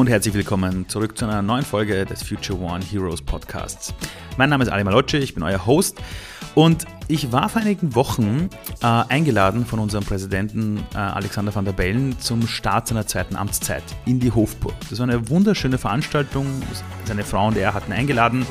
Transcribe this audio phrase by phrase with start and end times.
[0.00, 3.92] und herzlich willkommen zurück zu einer neuen Folge des Future One Heroes Podcasts.
[4.38, 5.98] Mein Name ist Ali Malocci, ich bin euer Host
[6.54, 8.48] und ich war vor einigen Wochen
[8.82, 13.82] äh, eingeladen von unserem Präsidenten äh, Alexander van der Bellen zum Start seiner zweiten Amtszeit
[14.06, 14.72] in die Hofburg.
[14.88, 16.46] Das war eine wunderschöne Veranstaltung,
[17.04, 18.46] seine Frau und er hatten eingeladen.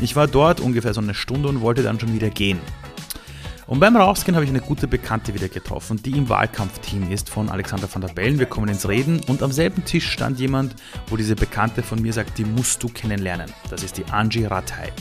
[0.00, 2.58] Ich war dort ungefähr so eine Stunde und wollte dann schon wieder gehen.
[3.66, 7.48] Und beim Rausgehen habe ich eine gute Bekannte wieder getroffen, die im Wahlkampfteam ist von
[7.48, 8.38] Alexander van der Bellen.
[8.38, 10.76] Wir kommen ins Reden und am selben Tisch stand jemand,
[11.08, 13.52] wo diese Bekannte von mir sagt, die musst du kennenlernen.
[13.68, 14.92] Das ist die Angie Ratai.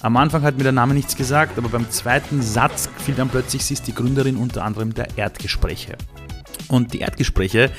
[0.00, 3.64] Am Anfang hat mir der Name nichts gesagt, aber beim zweiten Satz fiel dann plötzlich,
[3.64, 5.98] sie ist die Gründerin unter anderem der Erdgespräche.
[6.68, 7.70] Und die Erdgespräche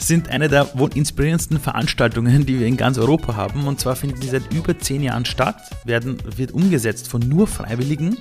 [0.00, 3.66] sind eine der wohl inspirierendsten Veranstaltungen, die wir in ganz Europa haben.
[3.66, 8.18] Und zwar finden die seit über zehn Jahren statt, werden, wird umgesetzt von nur Freiwilligen,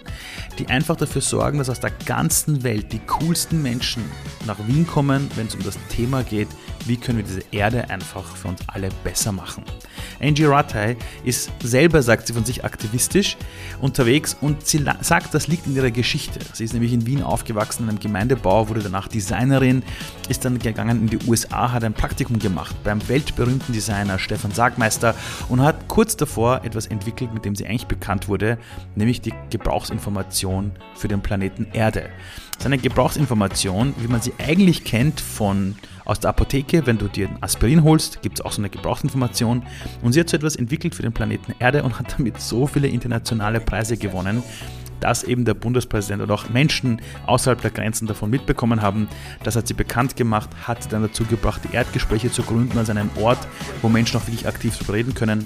[0.58, 4.04] die einfach dafür sorgen, dass aus der ganzen Welt die coolsten Menschen
[4.46, 6.50] nach Wien kommen, wenn es um das Thema geht,
[6.86, 9.64] wie können wir diese Erde einfach für uns alle besser machen.
[10.22, 13.38] Angie Rattay ist selber, sagt sie von sich, aktivistisch
[13.82, 16.40] unterwegs und sie sagt, das liegt in ihrer Geschichte.
[16.54, 19.84] Sie ist nämlich in Wien aufgewachsen, in einem Gemeindebau, wurde danach Designerin,
[20.28, 25.16] ist dann gegangen in die USA, hat ein Praktikum gemacht beim weltberühmten Designer Stefan Sagmeister
[25.48, 28.58] und hat kurz davor etwas entwickelt, mit dem sie eigentlich bekannt wurde,
[28.96, 32.10] nämlich die Gebrauchsinformation für den Planeten Erde.
[32.58, 35.76] Seine Gebrauchsinformation, wie man sie eigentlich kennt von
[36.10, 39.62] aus der Apotheke, wenn du dir ein Aspirin holst, gibt es auch so eine Gebrauchsinformation.
[40.02, 42.88] Und sie hat so etwas entwickelt für den Planeten Erde und hat damit so viele
[42.88, 44.42] internationale Preise gewonnen,
[45.02, 49.08] dass eben der Bundespräsident oder auch Menschen außerhalb der Grenzen davon mitbekommen haben.
[49.44, 52.90] Das hat sie bekannt gemacht, hat sie dann dazu gebracht, die Erdgespräche zu gründen als
[52.90, 53.48] einen Ort,
[53.84, 55.46] wo Menschen auch wirklich aktiv reden können.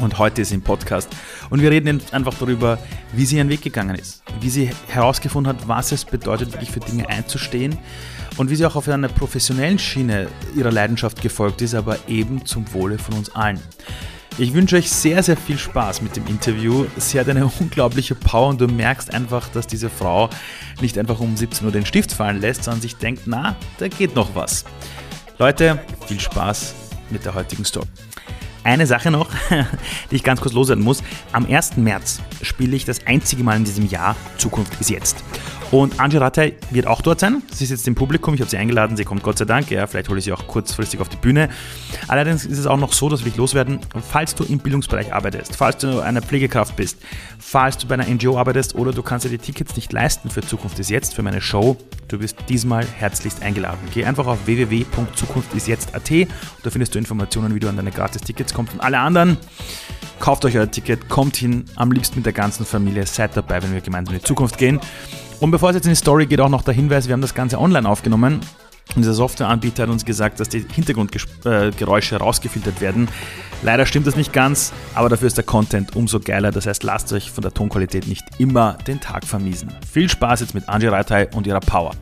[0.00, 1.10] Und heute ist im Podcast.
[1.50, 2.78] Und wir reden einfach darüber,
[3.12, 6.80] wie sie ihren Weg gegangen ist, wie sie herausgefunden hat, was es bedeutet, wirklich für
[6.80, 7.78] Dinge einzustehen
[8.36, 12.72] und wie sie auch auf einer professionellen Schiene ihrer Leidenschaft gefolgt ist, aber eben zum
[12.72, 13.60] Wohle von uns allen.
[14.38, 16.86] Ich wünsche euch sehr, sehr viel Spaß mit dem Interview.
[16.96, 20.30] Sie hat eine unglaubliche Power und du merkst einfach, dass diese Frau
[20.80, 24.14] nicht einfach um 17 Uhr den Stift fallen lässt, sondern sich denkt, na, da geht
[24.14, 24.64] noch was.
[25.38, 26.74] Leute, viel Spaß
[27.10, 27.86] mit der heutigen Story.
[28.62, 29.30] Eine Sache noch,
[30.10, 31.02] die ich ganz kurz loswerden muss.
[31.32, 31.76] Am 1.
[31.76, 35.24] März spiele ich das einzige Mal in diesem Jahr Zukunft ist jetzt.
[35.70, 37.42] Und Angie Rattay wird auch dort sein.
[37.52, 39.70] Sie ist jetzt im Publikum, ich habe sie eingeladen, sie kommt Gott sei Dank.
[39.70, 41.48] Ja, vielleicht hole ich sie auch kurzfristig auf die Bühne.
[42.08, 43.78] Allerdings ist es auch noch so, dass wir loswerden,
[44.10, 46.98] falls du im Bildungsbereich arbeitest, falls du eine Pflegekraft bist,
[47.38, 50.40] falls du bei einer NGO arbeitest oder du kannst dir die Tickets nicht leisten für
[50.40, 51.76] Zukunft ist jetzt, für meine Show,
[52.08, 53.78] du bist diesmal herzlichst eingeladen.
[53.94, 56.10] Geh einfach auf www.zukunftisjetzt.at
[56.62, 59.36] da findest du Informationen, wie du an deine Gratis-Tickets kommst und alle anderen.
[60.18, 63.72] Kauft euch euer Ticket, kommt hin, am liebsten mit der ganzen Familie, seid dabei, wenn
[63.72, 64.80] wir gemeinsam in die Zukunft gehen.
[65.40, 67.34] Und bevor es jetzt in die Story geht, auch noch der Hinweis, wir haben das
[67.34, 68.40] Ganze online aufgenommen.
[68.94, 73.08] Und dieser Softwareanbieter hat uns gesagt, dass die Hintergrundgeräusche rausgefiltert werden.
[73.62, 76.50] Leider stimmt das nicht ganz, aber dafür ist der Content umso geiler.
[76.50, 79.72] Das heißt, lasst euch von der Tonqualität nicht immer den Tag vermiesen.
[79.90, 81.92] Viel Spaß jetzt mit Angie Reitai und ihrer Power.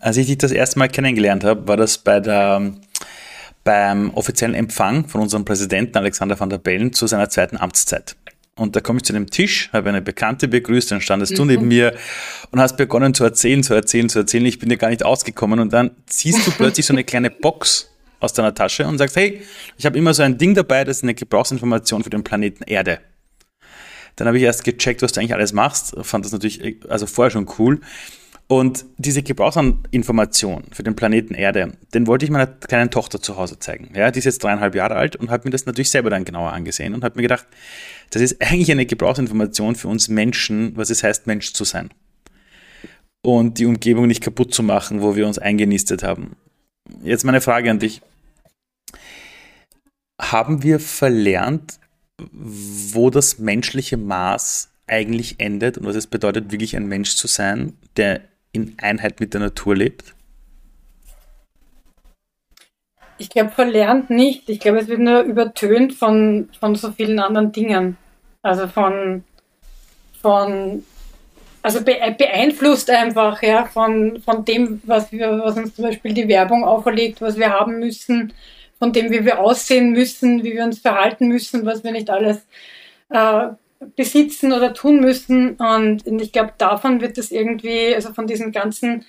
[0.00, 2.72] Als ich dich das erste Mal kennengelernt habe, war das bei der,
[3.64, 8.16] beim offiziellen Empfang von unserem Präsidenten Alexander van der Bellen zu seiner zweiten Amtszeit.
[8.58, 11.36] Und da komme ich zu dem Tisch, habe eine Bekannte begrüßt, dann standest mhm.
[11.36, 11.94] du neben mir
[12.50, 14.44] und hast begonnen zu erzählen, zu erzählen, zu erzählen.
[14.46, 17.90] Ich bin dir gar nicht ausgekommen und dann ziehst du plötzlich so eine kleine Box
[18.20, 19.42] aus deiner Tasche und sagst, hey,
[19.76, 22.98] ich habe immer so ein Ding dabei, das ist eine Gebrauchsinformation für den Planeten Erde.
[24.16, 27.30] Dann habe ich erst gecheckt, was du eigentlich alles machst, fand das natürlich also vorher
[27.30, 27.80] schon cool
[28.50, 33.58] und diese Gebrauchsinformation für den Planeten Erde, den wollte ich meiner kleinen Tochter zu Hause
[33.58, 33.90] zeigen.
[33.94, 36.52] Ja, die ist jetzt dreieinhalb Jahre alt und habe mir das natürlich selber dann genauer
[36.54, 37.46] angesehen und habe mir gedacht,
[38.08, 41.90] das ist eigentlich eine Gebrauchsinformation für uns Menschen, was es heißt, Mensch zu sein.
[43.22, 46.36] Und die Umgebung nicht kaputt zu machen, wo wir uns eingenistet haben.
[47.02, 48.00] Jetzt meine Frage an dich.
[50.18, 51.78] Haben wir verlernt,
[52.32, 57.74] wo das menschliche Maß eigentlich endet und was es bedeutet, wirklich ein Mensch zu sein,
[57.98, 58.22] der
[58.52, 60.14] in Einheit mit der Natur lebt?
[63.18, 64.48] Ich glaube, verlernt nicht.
[64.48, 67.96] Ich glaube, es wird nur übertönt von, von so vielen anderen Dingen.
[68.42, 69.24] Also von,
[70.22, 70.84] von
[71.62, 76.64] also beeinflusst einfach ja, von, von dem, was, wir, was uns zum Beispiel die Werbung
[76.64, 78.32] auferlegt, was wir haben müssen,
[78.78, 82.46] von dem, wie wir aussehen müssen, wie wir uns verhalten müssen, was wir nicht alles
[83.10, 83.48] äh,
[83.96, 85.56] besitzen oder tun müssen.
[85.56, 89.04] Und ich glaube, davon wird es irgendwie, also von diesen ganzen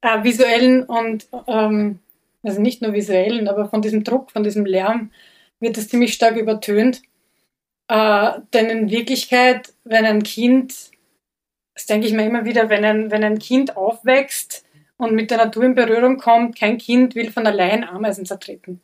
[0.00, 2.00] äh, visuellen und, ähm,
[2.42, 5.10] also nicht nur visuellen, aber von diesem Druck, von diesem Lärm,
[5.60, 7.02] wird es ziemlich stark übertönt.
[7.88, 10.74] Äh, denn in Wirklichkeit, wenn ein Kind,
[11.74, 14.64] das denke ich mir immer wieder, wenn ein, wenn ein Kind aufwächst
[14.96, 18.80] und mit der Natur in Berührung kommt, kein Kind will von allein Ameisen zertreten.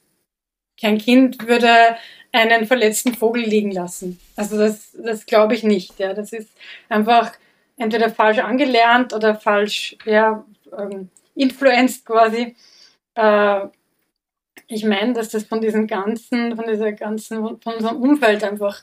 [0.80, 1.96] kein Kind würde
[2.32, 4.18] einen verletzten Vogel liegen lassen.
[4.36, 5.98] Also das, das glaube ich nicht.
[5.98, 6.14] Ja.
[6.14, 6.50] Das ist
[6.88, 7.32] einfach
[7.76, 10.44] entweder falsch angelernt oder falsch ja,
[10.76, 12.56] ähm, influenced quasi.
[13.14, 13.66] Äh,
[14.66, 18.82] ich meine, dass das von diesem ganzen, von dieser ganzen, von unserem Umfeld einfach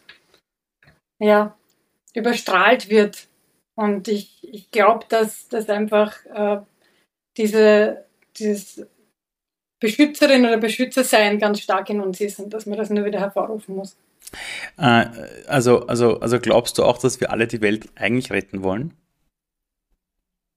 [1.19, 1.57] ja,
[2.13, 3.27] überstrahlt wird.
[3.75, 6.61] Und ich, ich glaube, dass das einfach äh,
[7.37, 8.05] diese,
[8.37, 8.85] dieses
[9.79, 13.19] Beschützerin oder Beschützer sein ganz stark in uns ist und dass man das nur wieder
[13.19, 13.95] hervorrufen muss.
[14.77, 15.05] Äh,
[15.47, 18.93] also, also, also glaubst du auch, dass wir alle die Welt eigentlich retten wollen?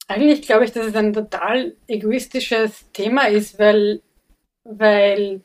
[0.08, 4.00] Eigentlich glaube ich, dass es ein total egoistisches Thema ist, weil,
[4.64, 5.40] weil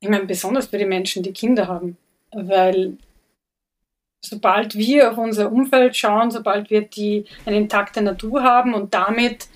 [0.00, 1.96] ich meine, besonders für die Menschen, die Kinder haben,
[2.32, 2.98] weil
[4.20, 9.46] sobald wir auf unser Umfeld schauen, sobald wir die, eine intakte Natur haben und damit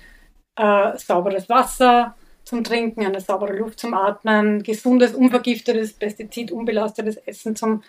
[0.55, 2.15] äh, sauberes Wasser
[2.51, 7.81] zum Trinken, eine saubere Luft zum Atmen, gesundes, unvergiftetes, pestizidunbelastetes Essen zum,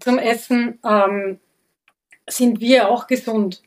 [0.00, 1.38] zum Essen, ähm,
[2.26, 3.62] sind wir auch gesund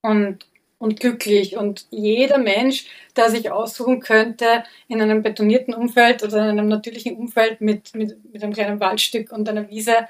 [0.00, 0.46] und,
[0.78, 1.58] und glücklich.
[1.58, 7.18] Und jeder Mensch, der sich aussuchen könnte, in einem betonierten Umfeld oder in einem natürlichen
[7.18, 10.08] Umfeld mit, mit, mit einem kleinen Waldstück und einer Wiese,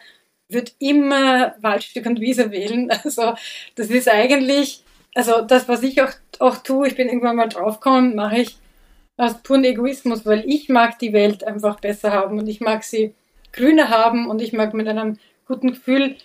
[0.48, 2.92] wird immer Waldstück und Wiese wählen.
[3.04, 3.34] Also
[3.74, 4.84] das ist eigentlich
[5.16, 8.56] also das, was ich auch, auch tue, ich bin irgendwann mal draufgekommen, mache ich
[9.18, 13.14] aus puren Egoismus, weil ich mag die Welt einfach besser haben und ich mag sie
[13.52, 16.16] grüner haben und ich mag mit einem guten Gefühl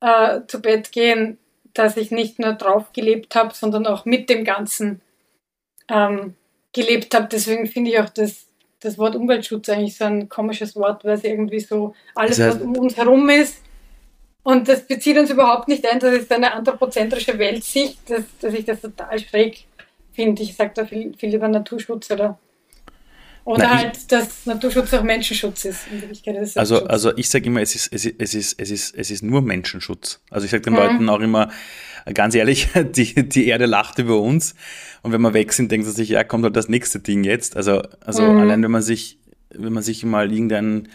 [0.00, 1.38] äh, zu Bett gehen,
[1.72, 5.00] dass ich nicht nur drauf gelebt habe, sondern auch mit dem Ganzen
[5.88, 6.34] ähm,
[6.72, 7.28] gelebt habe.
[7.30, 8.46] Deswegen finde ich auch das,
[8.80, 12.56] das Wort Umweltschutz eigentlich so ein komisches Wort, weil es irgendwie so alles, das heißt,
[12.60, 13.62] was um uns herum ist,
[14.42, 18.64] und das bezieht uns überhaupt nicht ein, das ist eine anthropozentrische Weltsicht, dass, dass ich
[18.64, 19.66] das total schräg
[20.12, 20.42] finde.
[20.42, 22.38] Ich sage da viel, viel über Naturschutz oder,
[23.44, 25.86] oder Nein, halt, ich, dass Naturschutz auch Menschenschutz ist.
[26.26, 29.10] ist also, also ich sage immer, es ist, es, ist, es, ist, es, ist, es
[29.10, 30.20] ist nur Menschenschutz.
[30.30, 30.78] Also ich sage den mhm.
[30.78, 31.50] Leuten auch immer,
[32.14, 34.54] ganz ehrlich, die, die Erde lacht über uns.
[35.02, 37.56] Und wenn wir weg sind, denkt sie sich, ja, kommt halt das nächste Ding jetzt.
[37.56, 38.40] Also, also mhm.
[38.40, 39.18] allein wenn man sich,
[39.50, 40.88] wenn man sich mal irgendein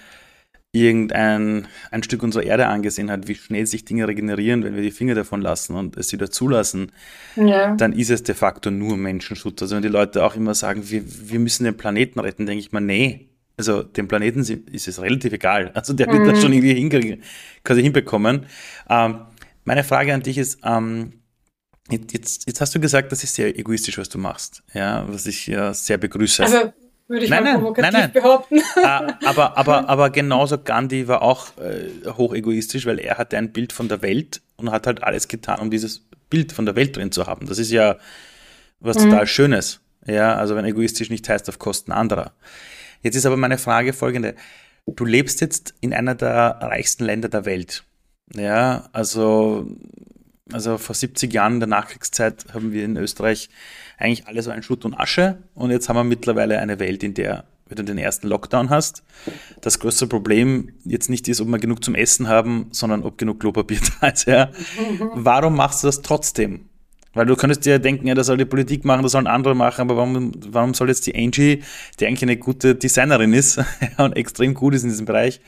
[0.75, 4.91] irgendein ein Stück unserer Erde angesehen hat, wie schnell sich Dinge regenerieren, wenn wir die
[4.91, 6.91] Finger davon lassen und es wieder zulassen,
[7.35, 7.75] ja.
[7.75, 9.61] dann ist es de facto nur Menschenschutz.
[9.61, 12.71] Also wenn die Leute auch immer sagen, wir, wir müssen den Planeten retten, denke ich
[12.71, 13.29] mal, nee.
[13.57, 15.71] Also dem Planeten ist es relativ egal.
[15.73, 16.27] Also der wird mhm.
[16.27, 17.23] das schon irgendwie hinkriegen,
[17.63, 18.45] quasi hinbekommen.
[18.89, 19.21] Ähm,
[19.63, 21.13] meine Frage an dich ist, ähm,
[21.89, 25.47] jetzt, jetzt hast du gesagt, das ist sehr egoistisch, was du machst, ja, was ich
[25.47, 26.43] ja sehr begrüße.
[26.43, 26.73] Also
[27.07, 28.11] würde ich nein, mal provokativ nein, nein.
[28.11, 28.61] behaupten.
[28.83, 33.51] Ah, aber, aber, aber genauso Gandhi war auch äh, hoch egoistisch, weil er hatte ein
[33.51, 36.95] Bild von der Welt und hat halt alles getan, um dieses Bild von der Welt
[36.97, 37.47] drin zu haben.
[37.47, 37.97] Das ist ja
[38.79, 39.09] was mhm.
[39.09, 39.81] total Schönes.
[40.05, 42.33] Ja, also wenn egoistisch nicht heißt auf Kosten anderer.
[43.01, 44.35] Jetzt ist aber meine Frage folgende.
[44.85, 47.83] Du lebst jetzt in einer der reichsten Länder der Welt.
[48.33, 49.67] Ja, also,
[50.51, 53.49] also vor 70 Jahren in der Nachkriegszeit haben wir in Österreich
[53.97, 55.37] eigentlich alles so ein Schutt und Asche.
[55.53, 59.03] Und jetzt haben wir mittlerweile eine Welt, in der wenn du den ersten Lockdown hast,
[59.61, 63.39] das größte Problem jetzt nicht ist, ob wir genug zum Essen haben, sondern ob genug
[63.39, 64.27] Klopapier da ist.
[64.27, 64.51] Ja.
[65.13, 66.69] Warum machst du das trotzdem?
[67.13, 69.81] Weil du könntest dir denken, ja, das soll die Politik machen, das sollen andere machen,
[69.81, 71.63] aber warum, warum soll jetzt die Angie,
[71.99, 73.59] die eigentlich eine gute Designerin ist
[73.97, 75.39] und extrem gut ist in diesem Bereich,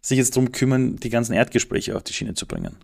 [0.00, 2.76] sich jetzt darum kümmern, die ganzen Erdgespräche auf die Schiene zu bringen?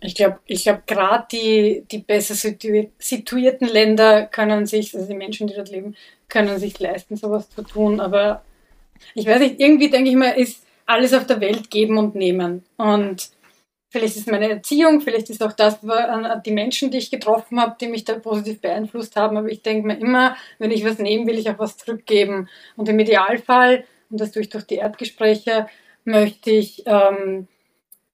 [0.00, 5.46] Ich glaube, ich glaub, gerade die, die besser situierten Länder können sich, also die Menschen,
[5.46, 5.96] die dort leben,
[6.28, 8.00] können sich leisten, sowas zu tun.
[8.00, 8.44] Aber
[9.14, 12.64] ich weiß nicht, irgendwie denke ich mal, ist alles auf der Welt geben und nehmen.
[12.76, 13.30] Und
[13.90, 15.78] vielleicht ist meine Erziehung, vielleicht ist auch das,
[16.44, 19.36] die Menschen, die ich getroffen habe, die mich da positiv beeinflusst haben.
[19.36, 22.48] Aber ich denke mir immer, wenn ich was nehme, will ich auch was zurückgeben.
[22.76, 25.68] Und im Idealfall, und das tue ich durch die Erdgespräche,
[26.04, 27.48] möchte ich ähm,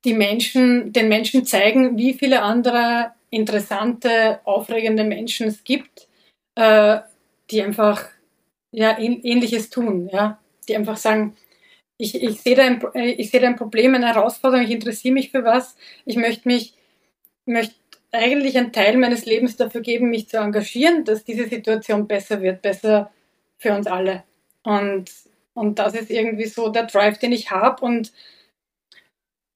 [0.04, 6.08] die Menschen, den Menschen zeigen, wie viele andere interessante, aufregende Menschen es gibt,
[6.54, 6.98] äh,
[7.50, 8.08] die einfach
[8.70, 11.36] ja, ähnliches tun, ja, die einfach sagen,
[11.98, 15.30] ich, ich sehe da, ein, ich sehe da ein Problem, eine Herausforderung, ich interessiere mich
[15.30, 16.74] für was, ich möchte mich,
[17.46, 17.74] möchte
[18.10, 22.60] eigentlich einen Teil meines Lebens dafür geben, mich zu engagieren, dass diese Situation besser wird,
[22.60, 23.10] besser
[23.58, 24.24] für uns alle.
[24.64, 25.10] Und,
[25.54, 28.12] und das ist irgendwie so der Drive, den ich habe und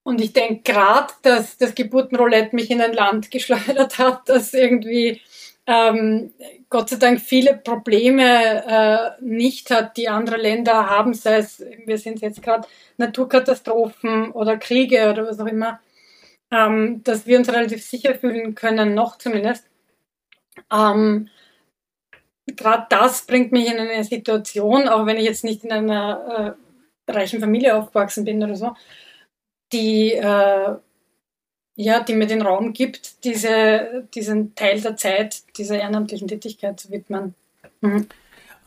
[0.07, 5.21] und ich denke gerade, dass das Geburtenroulette mich in ein Land geschleudert hat, das irgendwie
[5.67, 6.33] ähm,
[6.71, 11.99] Gott sei Dank viele Probleme äh, nicht hat, die andere Länder haben, sei es, wir
[11.99, 15.81] sind jetzt gerade Naturkatastrophen oder Kriege oder was auch immer,
[16.53, 19.67] ähm, dass wir uns relativ sicher fühlen können, noch zumindest.
[20.73, 21.31] Ähm,
[22.47, 26.57] gerade das bringt mich in eine Situation, auch wenn ich jetzt nicht in einer
[27.09, 28.77] äh, reichen Familie aufgewachsen bin oder so,
[29.73, 30.77] die, äh,
[31.75, 36.91] ja, die mir den Raum gibt, diese, diesen Teil der Zeit dieser ehrenamtlichen Tätigkeit zu
[36.91, 37.35] widmen.
[37.81, 38.07] Mhm.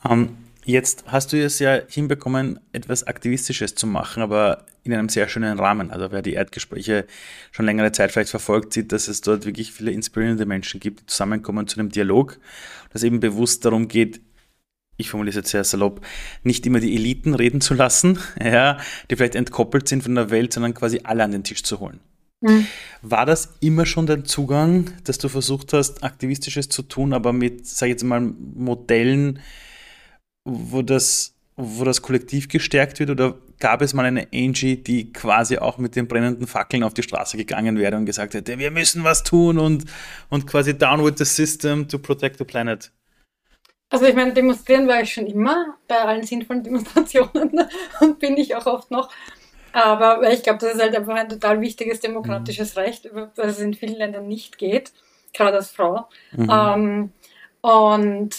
[0.04, 5.10] Um, ähm, jetzt hast du es ja hinbekommen, etwas Aktivistisches zu machen, aber in einem
[5.10, 5.92] sehr schönen Rahmen.
[5.92, 7.06] Also wer die Erdgespräche
[7.52, 11.06] schon längere Zeit vielleicht verfolgt, sieht, dass es dort wirklich viele inspirierende Menschen gibt, die
[11.08, 12.40] zusammenkommen zu einem Dialog,
[12.92, 14.22] dass eben bewusst darum geht,
[15.00, 16.06] ich formuliere es jetzt sehr salopp,
[16.44, 18.78] nicht immer die Eliten reden zu lassen, ja,
[19.10, 22.00] die vielleicht entkoppelt sind von der Welt, sondern quasi alle an den Tisch zu holen.
[22.42, 22.68] Mhm.
[23.02, 27.66] War das immer schon dein Zugang, dass du versucht hast, Aktivistisches zu tun, aber mit,
[27.66, 29.40] sag ich jetzt mal, Modellen,
[30.46, 33.10] wo das, wo das Kollektiv gestärkt wird?
[33.10, 37.04] Oder gab es mal eine Angie, die quasi auch mit den brennenden Fackeln auf die
[37.04, 39.86] Straße gegangen wäre und gesagt hätte, wir müssen was tun und,
[40.30, 42.92] und quasi down with the system to protect the planet?
[43.92, 47.68] Also ich meine, demonstrieren war ich schon immer bei allen sinnvollen Demonstrationen
[48.02, 49.12] und bin ich auch oft noch.
[49.72, 52.82] Aber ich glaube, das ist halt einfach ein total wichtiges demokratisches mhm.
[52.82, 54.92] Recht, was es in vielen Ländern nicht geht,
[55.34, 56.08] gerade als Frau.
[56.32, 56.50] Mhm.
[56.52, 57.14] Ähm,
[57.62, 58.30] und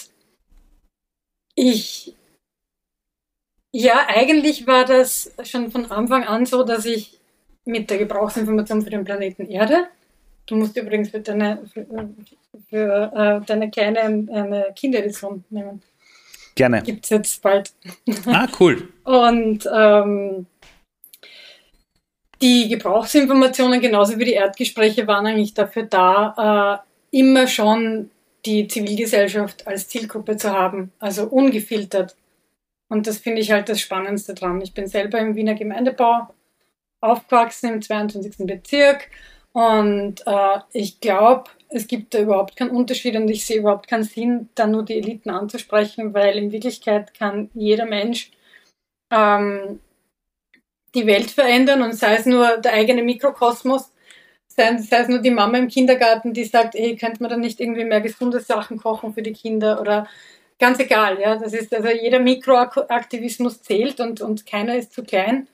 [1.55, 2.15] ich,
[3.73, 7.19] ja, eigentlich war das schon von Anfang an so, dass ich
[7.65, 9.87] mit der Gebrauchsinformation für den Planeten Erde
[10.51, 11.85] Du musst übrigens für deine, für,
[12.69, 15.81] für äh, deine Kleine eine Kinderedition nehmen.
[16.55, 16.81] Gerne.
[16.81, 17.71] Gibt es jetzt bald.
[18.25, 18.89] Ah, cool.
[19.05, 20.45] Und ähm,
[22.41, 28.11] die Gebrauchsinformationen genauso wie die Erdgespräche waren eigentlich dafür da, äh, immer schon
[28.45, 32.17] die Zivilgesellschaft als Zielgruppe zu haben, also ungefiltert.
[32.89, 34.59] Und das finde ich halt das Spannendste dran.
[34.59, 36.27] Ich bin selber im Wiener Gemeindebau
[36.99, 38.45] aufgewachsen, im 22.
[38.45, 39.07] Bezirk
[39.53, 44.03] und äh, ich glaube, es gibt da überhaupt keinen Unterschied und ich sehe überhaupt keinen
[44.03, 48.31] Sinn, da nur die Eliten anzusprechen, weil in Wirklichkeit kann jeder Mensch
[49.11, 49.79] ähm,
[50.95, 53.91] die Welt verändern und sei es nur der eigene Mikrokosmos,
[54.47, 57.59] sei, sei es nur die Mama im Kindergarten, die sagt, ey, könnte man dann nicht
[57.59, 60.07] irgendwie mehr gesunde Sachen kochen für die Kinder oder
[60.59, 61.37] ganz egal, ja.
[61.37, 65.47] Das ist also jeder Mikroaktivismus zählt und, und keiner ist zu klein.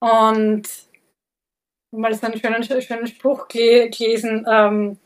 [0.00, 0.68] Und
[1.90, 4.46] mal so einen schönen, schönen Spruch gelesen.
[4.48, 4.98] Ähm,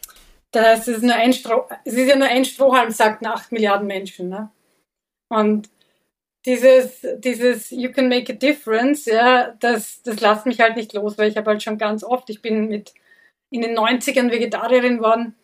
[0.50, 3.50] da heißt es, ist nur ein Stroh, es ist ja nur ein Strohhalm, sagten acht
[3.50, 4.29] Milliarden Menschen.
[4.29, 4.50] Ne?
[5.29, 5.69] Und
[6.47, 11.19] dieses, dieses You can make a difference, ja, das, das lässt mich halt nicht los,
[11.19, 12.93] weil ich habe halt schon ganz oft, ich bin mit
[13.50, 15.35] in den 90ern Vegetarierin worden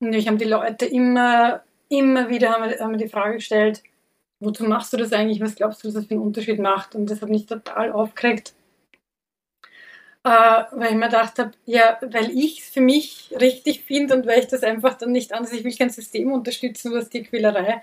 [0.00, 3.82] und mich haben die Leute immer, immer wieder haben, haben die Frage gestellt,
[4.40, 6.94] wozu machst du das eigentlich, was glaubst du, dass das für einen Unterschied macht?
[6.94, 8.52] Und das hat mich total aufgeregt
[10.24, 14.26] äh, weil ich mir gedacht habe, ja, weil ich es für mich richtig finde und
[14.26, 17.82] weil ich das einfach dann nicht anders, ich will kein System unterstützen, was die Quälerei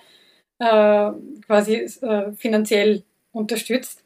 [0.59, 1.11] äh,
[1.45, 4.03] quasi äh, finanziell unterstützt.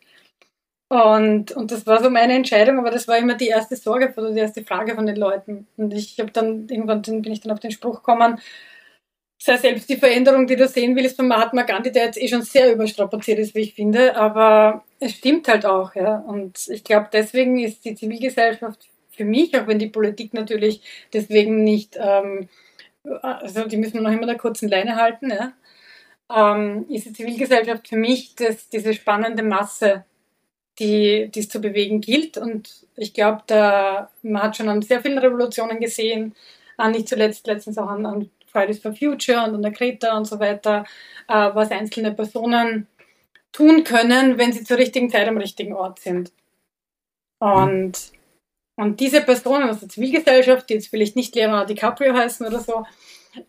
[0.90, 4.32] Und, und das war so meine Entscheidung, aber das war immer die erste Sorge oder
[4.32, 5.68] die erste Frage von den Leuten.
[5.76, 8.40] Und ich habe dann, irgendwann bin ich dann auf den Spruch gekommen,
[9.42, 12.44] sei selbst die Veränderung, die du sehen willst von Mahatma Gandhi, der jetzt eh schon
[12.44, 16.18] sehr überstrapaziert ist, wie ich finde, aber es stimmt halt auch, ja.
[16.18, 20.82] Und ich glaube, deswegen ist die Zivilgesellschaft für mich, auch wenn die Politik natürlich
[21.14, 22.50] deswegen nicht, ähm,
[23.22, 25.54] also die müssen wir noch immer der kurzen Leine halten, ja,
[26.34, 30.06] ähm, ist die Zivilgesellschaft für mich das, diese spannende Masse,
[30.80, 32.38] die, es zu bewegen gilt.
[32.38, 33.44] Und ich glaube,
[34.24, 36.36] man hat schon an sehr vielen Revolutionen gesehen,
[36.90, 40.40] nicht zuletzt letztens auch an, an Fridays for Future und an der Greta und so
[40.40, 40.86] weiter,
[41.28, 42.88] äh, was einzelne Personen
[43.54, 46.34] tun können, wenn sie zur richtigen Zeit am richtigen Ort sind.
[47.40, 47.94] Und,
[48.76, 52.86] und diese Personen aus der Zivilgesellschaft, die jetzt vielleicht nicht Leonardo DiCaprio heißen oder so,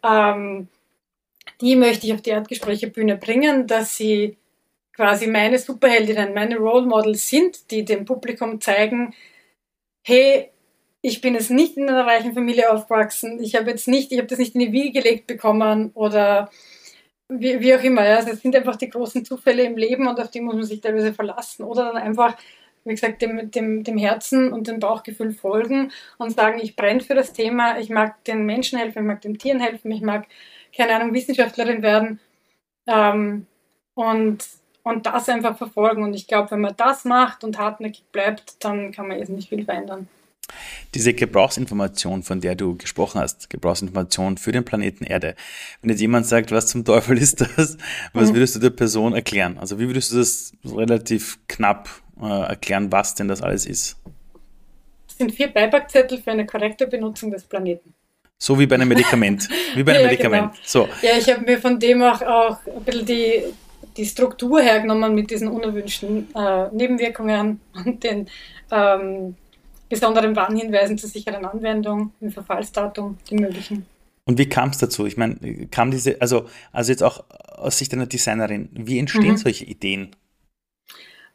[0.03, 0.69] ähm,
[1.61, 4.37] die möchte ich auf die Erdgespräche-Bühne bringen, dass sie
[4.93, 9.15] quasi meine Superheldinnen, meine Role Models sind, die dem Publikum zeigen,
[10.03, 10.51] hey,
[11.01, 14.29] ich bin jetzt nicht in einer reichen Familie aufgewachsen, ich habe jetzt nicht, ich habe
[14.29, 16.51] das nicht in die Wiege gelegt bekommen oder
[17.29, 18.05] wie, wie auch immer.
[18.07, 18.17] Ja.
[18.17, 20.81] Also es sind einfach die großen Zufälle im Leben und auf die muss man sich
[20.81, 22.37] teilweise verlassen oder dann einfach,
[22.85, 27.15] wie gesagt, dem, dem, dem Herzen und dem Bauchgefühl folgen und sagen, ich brenne für
[27.15, 30.27] das Thema, ich mag den Menschen helfen, ich mag den Tieren helfen, ich mag,
[30.77, 32.21] keine Ahnung, Wissenschaftlerin werden
[32.87, 33.47] ähm,
[33.95, 34.47] und,
[34.83, 36.03] und das einfach verfolgen.
[36.03, 39.49] Und ich glaube, wenn man das macht und hartnäckig bleibt, dann kann man jetzt nicht
[39.49, 40.09] viel verändern.
[40.95, 45.35] Diese Gebrauchsinformation, von der du gesprochen hast, Gebrauchsinformation für den Planeten Erde.
[45.81, 47.77] Wenn jetzt jemand sagt, was zum Teufel ist das,
[48.13, 48.35] was mhm.
[48.35, 49.59] würdest du der Person erklären?
[49.59, 51.89] Also wie würdest du das relativ knapp
[52.21, 53.97] äh, erklären, was denn das alles ist?
[55.09, 57.95] Das sind vier Beipackzettel für eine korrekte Benutzung des Planeten.
[58.39, 59.49] So wie bei einem Medikament.
[59.75, 60.53] Wie bei einem ja, Medikament.
[60.53, 60.65] Genau.
[60.65, 60.89] So.
[61.03, 63.45] Ja, ich habe mir von dem auch, auch ein bisschen die,
[63.97, 68.29] die Struktur hergenommen mit diesen unerwünschten äh, Nebenwirkungen und den
[68.71, 69.37] ähm,
[69.95, 73.87] besonderen Warnhinweisen zur sicheren Anwendung, im Verfallsdatum, die möglichen.
[74.25, 75.07] Und wie kam es dazu?
[75.07, 75.37] Ich meine,
[75.71, 79.37] kam diese, also, also jetzt auch aus Sicht einer Designerin, wie entstehen mhm.
[79.37, 80.17] solche Ideen?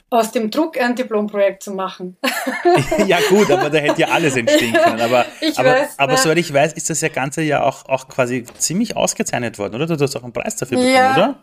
[0.10, 2.18] Aus dem Druck ein Diplomprojekt zu machen.
[3.08, 5.00] ja, gut, aber da hätte ja alles entstehen können.
[5.00, 8.08] Aber, ich aber, weiß, aber soweit ich weiß, ist das ja Ganze ja auch, auch
[8.08, 9.86] quasi ziemlich ausgezeichnet worden, oder?
[9.86, 11.14] Du hast auch einen Preis dafür bekommen, ja.
[11.14, 11.40] oder?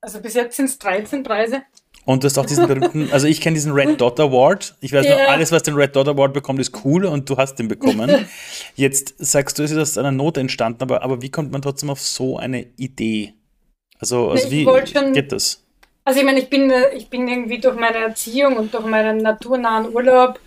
[0.00, 1.62] Also bis jetzt sind es 13 Preise.
[2.04, 4.74] Und du hast auch diesen berühmten, also ich kenne diesen Red Dot Award.
[4.80, 5.22] Ich weiß yeah.
[5.22, 8.26] noch, alles, was den Red Dot Award bekommt, ist cool und du hast den bekommen.
[8.74, 11.90] Jetzt sagst du, es ist aus einer Not entstanden, aber, aber wie kommt man trotzdem
[11.90, 13.34] auf so eine Idee?
[13.98, 15.62] Also, also wie schon, geht das?
[16.04, 19.94] Also ich meine, ich bin, ich bin irgendwie durch meine Erziehung und durch meinen naturnahen
[19.94, 20.40] Urlaub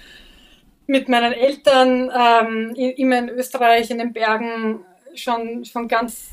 [0.87, 4.81] mit meinen Eltern ähm, immer in Österreich in den Bergen
[5.15, 6.27] schon, schon ganz,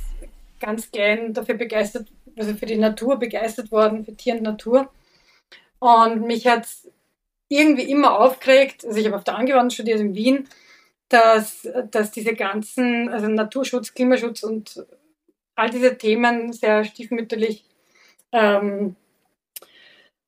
[0.60, 4.90] ganz klein dafür begeistert, also für die Natur begeistert worden, für Tier und Natur.
[5.82, 6.68] Und mich hat
[7.48, 10.48] irgendwie immer aufgeregt, also ich habe auf der Angewandten studiert in Wien,
[11.08, 14.86] dass, dass diese ganzen, also Naturschutz, Klimaschutz und
[15.56, 17.64] all diese Themen sehr stiefmütterlich
[18.30, 18.94] ähm,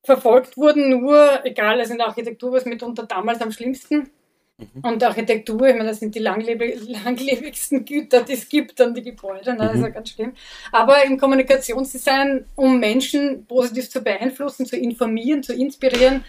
[0.03, 0.91] verfolgt wurden.
[0.91, 4.11] Nur, egal, also in der Architektur war es mitunter damals am schlimmsten.
[4.57, 4.81] Mhm.
[4.83, 9.03] Und Architektur, ich meine, das sind die langlebig, langlebigsten Güter, die es gibt, dann die
[9.03, 9.59] Gebäude, ne?
[9.59, 9.93] das ist ja mhm.
[9.93, 10.33] ganz schlimm.
[10.71, 16.25] Aber im Kommunikationsdesign, um Menschen positiv zu beeinflussen, zu informieren, zu inspirieren,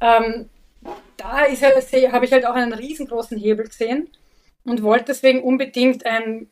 [0.00, 0.48] ähm,
[1.16, 1.62] da halt,
[2.12, 4.08] habe ich halt auch einen riesengroßen Hebel gesehen
[4.64, 6.48] und wollte deswegen unbedingt ein,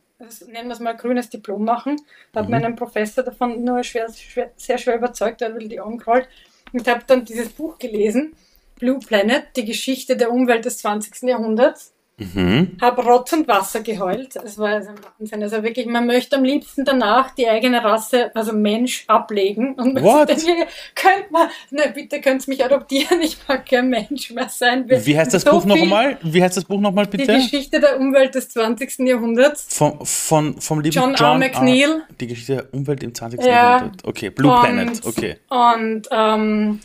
[0.47, 1.97] nennen wir es mal, grünes Diplom machen.
[2.33, 2.53] Da hat mhm.
[2.53, 6.29] meinen Professor davon nur schwer, schwer, sehr schwer überzeugt, er hat die Augen gerollt
[6.73, 8.35] und habe dann dieses Buch gelesen
[8.79, 11.23] Blue Planet, die Geschichte der Umwelt des 20.
[11.23, 11.93] Jahrhunderts.
[12.19, 12.79] Mhm.
[12.81, 14.37] Habe Rotz und Wasser geheult.
[14.37, 15.43] Es war also ein Wahnsinn.
[15.43, 19.75] Also wirklich, man möchte am liebsten danach die eigene Rasse, also Mensch, ablegen.
[19.75, 20.31] Und What?
[20.31, 24.87] Denke, könnt man, ne, bitte könnt mich adoptieren, ich mag kein Mensch mehr sein.
[24.89, 26.17] Wie heißt das so Buch nochmal?
[26.23, 27.27] Wie heißt das Buch nochmal bitte?
[27.27, 29.01] Die Geschichte der Umwelt des 20.
[29.01, 29.67] Jahrhunderts.
[29.77, 31.49] Von, von, vom lieben John, John R.
[31.51, 32.03] McNeil.
[32.19, 33.41] Die Geschichte der Umwelt im 20.
[33.41, 33.47] Ja.
[33.47, 34.05] Jahrhundert.
[34.07, 35.37] Okay, Blue und, Planet, okay.
[35.51, 36.81] Und ähm,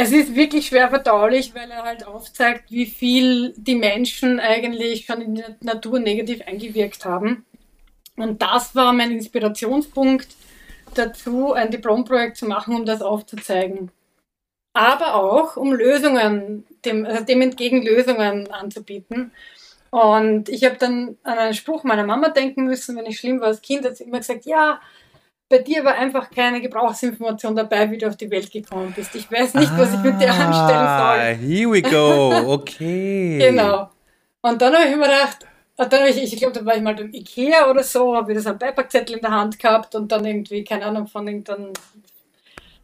[0.00, 5.20] es ist wirklich schwer verdaulich, weil er halt aufzeigt, wie viel die Menschen eigentlich schon
[5.20, 7.44] in die Natur negativ eingewirkt haben.
[8.14, 10.28] Und das war mein Inspirationspunkt
[10.94, 13.90] dazu, ein Diplomprojekt zu machen, um das aufzuzeigen.
[14.72, 19.32] Aber auch, um Lösungen, dem, also dem entgegen Lösungen anzubieten.
[19.90, 23.48] Und ich habe dann an einen Spruch meiner Mama denken müssen, wenn ich schlimm war
[23.48, 24.80] als Kind, hat sie immer gesagt, ja,
[25.48, 29.14] bei dir war einfach keine Gebrauchsinformation dabei, wie du auf die Welt gekommen bist.
[29.14, 31.48] Ich weiß nicht, ah, was ich mit dir anstellen soll.
[31.48, 33.38] Here we go, okay.
[33.38, 33.88] genau.
[34.42, 36.94] Und dann habe ich mir gedacht, dann habe ich, ich glaube, da war ich mal
[36.94, 40.24] beim Ikea oder so, habe ich das einen Beipackzettel in der Hand gehabt und dann
[40.24, 41.72] irgendwie, keine Ahnung, von irgendeinem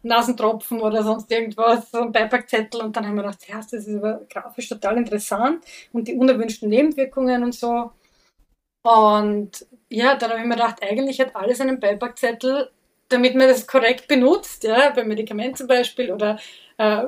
[0.02, 3.96] Nasentropfen oder sonst irgendwas, so ein Beipackzettel und dann haben wir gedacht, ja, das ist
[3.96, 7.90] aber grafisch total interessant und die unerwünschten Nebenwirkungen und so.
[8.82, 12.70] Und ja, dann habe ich mir gedacht, eigentlich hat alles einen Beipackzettel,
[13.08, 16.38] damit man das korrekt benutzt, ja, beim Medikament zum Beispiel oder
[16.78, 17.04] äh,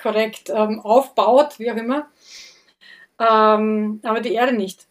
[0.00, 2.08] korrekt ähm, aufbaut, wie auch immer.
[3.18, 4.86] Ähm, aber die Erde nicht.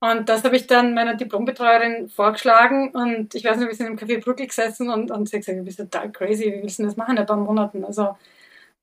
[0.00, 3.98] Und das habe ich dann meiner Diplombetreuerin vorgeschlagen und ich weiß nicht, wir sind im
[3.98, 6.84] Café Brückel gesessen und, und sie hat gesagt, du bist total crazy, wie willst du
[6.84, 7.84] das machen in ein paar Monaten?
[7.84, 8.16] Also,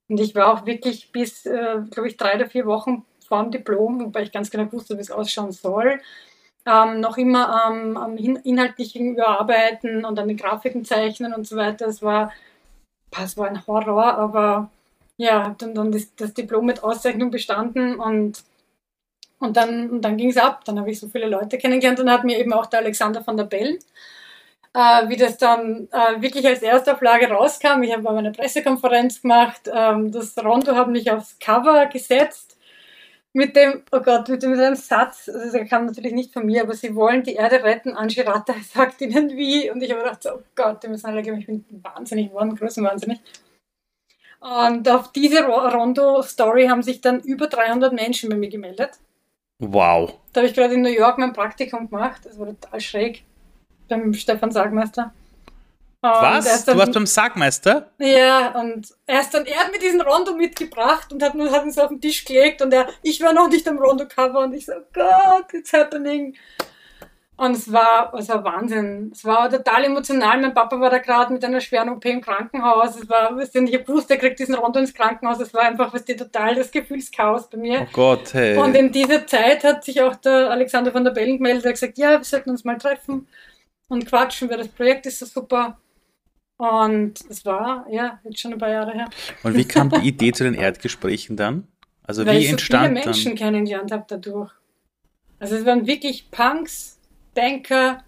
[0.09, 3.51] und ich war auch wirklich bis, äh, glaube ich, drei oder vier Wochen vor dem
[3.51, 6.01] Diplom, wobei ich ganz genau wusste, wie es ausschauen soll,
[6.65, 11.87] ähm, noch immer ähm, am inhaltlichen Überarbeiten und an den Grafiken zeichnen und so weiter.
[11.87, 12.31] Es war,
[13.21, 14.69] es war ein Horror, aber
[15.17, 18.43] ja, habe dann, dann das, das, Diplom mit Auszeichnung bestanden und,
[19.39, 20.65] und dann, und dann ging es ab.
[20.65, 23.37] Dann habe ich so viele Leute kennengelernt und hat mir eben auch der Alexander von
[23.37, 23.79] der Bell,
[24.73, 27.83] äh, wie das dann äh, wirklich als Erstauflage rauskam.
[27.83, 32.54] Ich habe eine Pressekonferenz gemacht, ähm, das Rondo hat mich aufs Cover gesetzt
[33.35, 36.73] mit dem, oh Gott, mit dem, Satz, also der kam natürlich nicht von mir, aber
[36.73, 39.69] sie wollen die Erde retten, Anschirata sagt ihnen wie.
[39.69, 43.19] Und ich habe gedacht, oh Gott, die müssen alle geben, ich bin wahnsinnig geworden, größenwahnsinnig.
[44.39, 48.99] Und auf diese Rondo-Story haben sich dann über 300 Menschen bei mir gemeldet.
[49.59, 50.17] Wow.
[50.31, 53.25] Da habe ich gerade in New York mein Praktikum gemacht, das war total schräg,
[53.89, 55.13] beim Stefan Sagmeister.
[56.05, 56.65] Was?
[56.65, 57.91] Dann, du warst beim Sargmeister?
[57.99, 61.71] Ja, und er ist dann, er hat mir diesen Rondo mitgebracht und hat, hat ihn
[61.71, 64.65] so auf den Tisch gelegt und er, ich war noch nicht am Rondo-Cover und ich
[64.65, 66.35] so, Gott, it's happening.
[67.37, 69.11] Und es war, es war Wahnsinn.
[69.13, 70.39] Es war total emotional.
[70.39, 72.95] Mein Papa war da gerade mit einer schweren OP im Krankenhaus.
[72.95, 75.41] Es war, weißt du, ich gewusst, er kriegt diesen Rondo ins Krankenhaus.
[75.41, 77.81] Es war einfach, weißt du, total das Gefühlschaos bei mir.
[77.81, 78.57] Oh Gott, hey.
[78.57, 81.65] Und in dieser Zeit hat sich auch der Alexander von der Bellen gemeldet.
[81.65, 83.27] Er hat gesagt, ja, wir sollten uns mal treffen
[83.89, 85.77] und quatschen, weil das Projekt ist so super.
[86.57, 89.09] Und es war, ja, jetzt schon ein paar Jahre her.
[89.43, 91.67] Und wie kam die Idee zu den Erdgesprächen dann?
[92.03, 93.35] Also Weil wie ich so entstand viele Menschen dann?
[93.35, 94.51] kennengelernt habe dadurch.
[95.39, 96.99] Also es waren wirklich Punks,
[97.33, 98.03] Banker,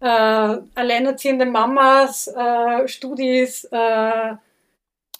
[0.00, 4.34] äh, alleinerziehende Mamas, äh, Studis, äh,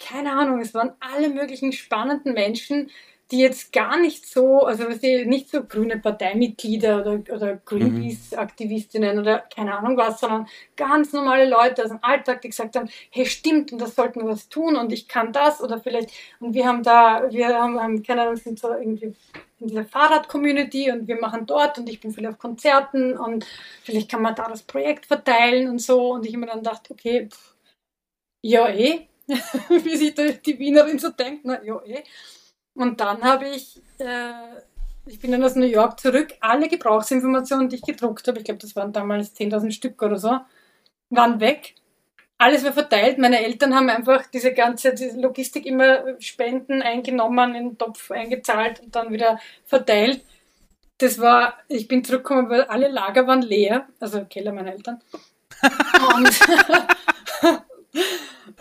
[0.01, 2.91] keine Ahnung, es waren alle möglichen spannenden Menschen,
[3.33, 9.79] die jetzt gar nicht so, also nicht so grüne Parteimitglieder oder, oder Greenpeace-Aktivistinnen oder keine
[9.79, 13.81] Ahnung was, sondern ganz normale Leute aus dem Alltag, die gesagt haben, hey stimmt, und
[13.81, 17.27] das sollten wir was tun und ich kann das oder vielleicht, und wir haben da,
[17.31, 19.15] wir haben, haben keine Ahnung, sind so irgendwie
[19.61, 23.47] in dieser Fahrrad-Community und wir machen dort und ich bin viel auf Konzerten und
[23.83, 27.31] vielleicht kann man da das Projekt verteilen und so und ich immer dann dachte, okay,
[27.31, 27.55] pff,
[28.43, 32.03] ja eh, wie sich die Wienerin so denkt, na ja eh.
[32.75, 34.33] Und dann habe ich, äh,
[35.07, 38.61] ich bin dann aus New York zurück, alle Gebrauchsinformationen, die ich gedruckt habe, ich glaube,
[38.61, 40.39] das waren damals 10.000 Stück oder so,
[41.11, 41.75] waren weg.
[42.39, 43.19] Alles war verteilt.
[43.19, 48.81] Meine Eltern haben einfach diese ganze diese Logistik immer Spenden eingenommen, in den Topf eingezahlt
[48.81, 50.25] und dann wieder verteilt.
[50.99, 55.01] Das war, ich bin zurückgekommen, weil alle Lager waren leer, also Keller meiner Eltern.
[56.17, 56.41] und,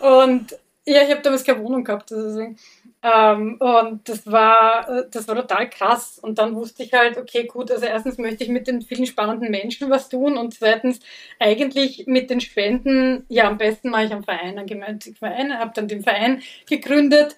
[0.00, 2.58] und ja, ich habe damals keine Wohnung gehabt, also deswegen.
[3.04, 6.20] Ähm, und das war, äh, das war total krass.
[6.20, 9.50] Und dann wusste ich halt, okay, gut, also erstens möchte ich mit den vielen spannenden
[9.50, 11.00] Menschen was tun und zweitens
[11.40, 15.72] eigentlich mit den Spenden, ja, am besten mache ich einen Verein, einen gemeinnützigen Verein, habe
[15.74, 17.36] dann den Verein gegründet.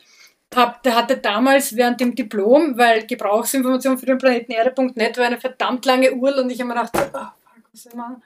[0.55, 5.41] Hab, der hatte damals während dem Diplom, weil Gebrauchsinformation für den Planeten Erde.net war eine
[5.41, 8.23] verdammt lange URL und ich habe mir gedacht, oh, fuck, was soll machen?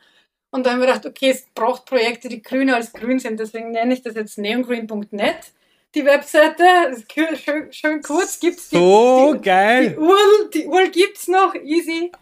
[0.51, 3.38] Und dann habe ich mir gedacht, okay, es braucht Projekte, die grüner als grün sind,
[3.40, 5.53] deswegen nenne ich das jetzt neongreen.net
[5.94, 6.64] die Webseite,
[7.37, 9.90] schön, schön kurz, gibt's die, So die, geil!
[9.90, 12.12] die URL, die URL gibt's noch, easy.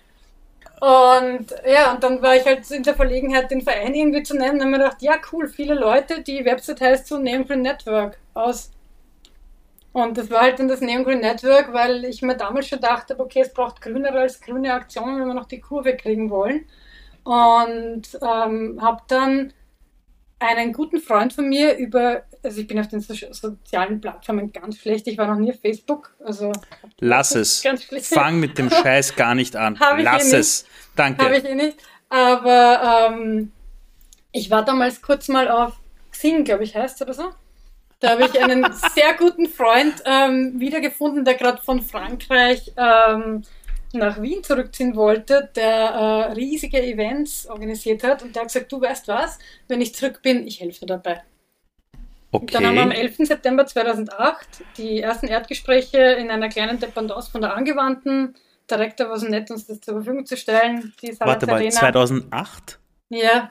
[0.81, 4.59] Und ja, und dann war ich halt in der Verlegenheit, den Verein irgendwie zu nennen.
[4.59, 7.63] Dann habe ich mir gedacht, ja cool, viele Leute, die Website heißt so Neon Green
[7.63, 8.71] Network aus.
[9.93, 13.19] Und das war halt dann das Neon Green Network, weil ich mir damals schon dachte,
[13.19, 16.67] okay, es braucht grünere als grüne Aktionen, wenn wir noch die Kurve kriegen wollen.
[17.25, 19.55] Und ähm, habe dann
[20.39, 24.79] einen guten Freund von mir über, also ich bin auf den so sozialen Plattformen ganz
[24.79, 26.53] schlecht, ich war noch nie auf Facebook, also
[26.99, 27.63] Lass es.
[28.03, 29.79] Fang mit dem Scheiß gar nicht an.
[29.99, 30.65] Lass eh es.
[30.97, 31.37] Habe Danke.
[31.37, 31.79] ich eh nicht.
[32.09, 33.53] Aber ähm,
[34.33, 35.75] ich war damals kurz mal auf
[36.13, 37.31] Xing, glaube ich, heißt oder so.
[38.01, 43.43] Da habe ich einen sehr guten Freund ähm, wiedergefunden, der gerade von Frankreich ähm,
[43.93, 48.81] nach Wien zurückziehen wollte, der äh, riesige Events organisiert hat und der hat gesagt, du
[48.81, 51.23] weißt was, wenn ich zurück bin, ich helfe dir dabei.
[52.42, 53.01] Und Dann haben wir am Okay.
[53.01, 53.16] 11.
[53.27, 54.46] September 2008
[54.77, 58.35] die ersten Erdgespräche in einer kleinen Dependance von der Angewandten.
[58.70, 60.92] Der Rektor war so nett, uns das zur Verfügung zu stellen.
[61.20, 61.70] Warte mal, Arena.
[61.70, 62.79] 2008?
[63.11, 63.51] Ja,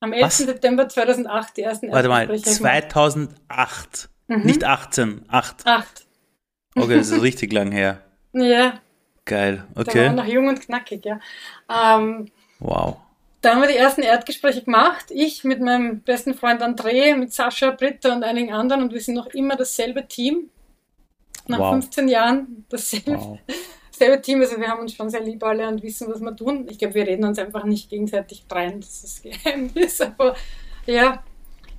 [0.00, 0.24] am 11.
[0.24, 0.38] Was?
[0.38, 2.58] September 2008 die ersten Warte mal, Erdgespräche.
[2.58, 2.90] gemacht.
[2.92, 4.08] 2008.
[4.28, 4.42] Mhm.
[4.42, 5.66] Nicht 18, 8.
[5.66, 6.06] Acht.
[6.76, 8.02] Okay, das ist richtig lang her.
[8.32, 8.74] Ja,
[9.24, 10.12] Geil, da waren wir okay.
[10.12, 11.18] noch jung und knackig, ja.
[11.68, 12.30] Ähm,
[12.60, 12.96] Wow.
[13.40, 15.06] Da haben wir die ersten Erdgespräche gemacht.
[15.10, 19.14] Ich mit meinem besten Freund André, mit Sascha, Britta und einigen anderen und wir sind
[19.14, 20.50] noch immer dasselbe Team.
[21.46, 21.72] Nach Wow.
[21.72, 23.38] 15 Jahren dasselbe, wow.
[23.92, 24.40] dasselbe Team.
[24.42, 26.66] Also wir haben uns schon sehr lieb alle und wissen, was wir tun.
[26.70, 28.80] Ich glaube, wir reden uns einfach nicht gegenseitig rein.
[28.80, 30.00] Das ist Geheimnis.
[30.02, 30.36] Aber
[30.86, 31.22] ja,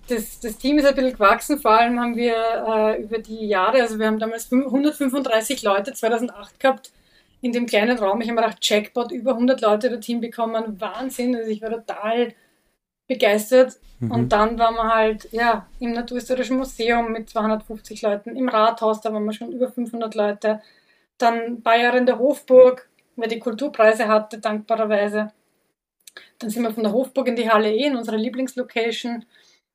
[0.08, 1.60] das, das Team ist ein bisschen gewachsen.
[1.60, 2.34] Vor allem haben wir
[2.68, 6.92] äh, über die Jahre, also wir haben damals fünf- 135 Leute 2008 gehabt
[7.42, 8.22] in dem kleinen Raum.
[8.22, 10.80] Ich habe mir gedacht, Jackpot, über 100 Leute das Team bekommen.
[10.80, 11.36] Wahnsinn.
[11.36, 12.34] Also ich war total
[13.08, 13.78] begeistert.
[14.00, 14.12] Mhm.
[14.12, 19.14] Und dann waren wir halt ja, im Naturhistorischen Museum mit 250 Leuten, im Rathaus, da
[19.14, 20.62] waren wir schon über 500 Leute.
[21.18, 25.32] Dann ein paar Jahre in der Hofburg, weil die Kulturpreise hatte, dankbarerweise.
[26.40, 29.26] Dann sind wir von der Hofburg in die Halle E, in unsere Lieblingslocation.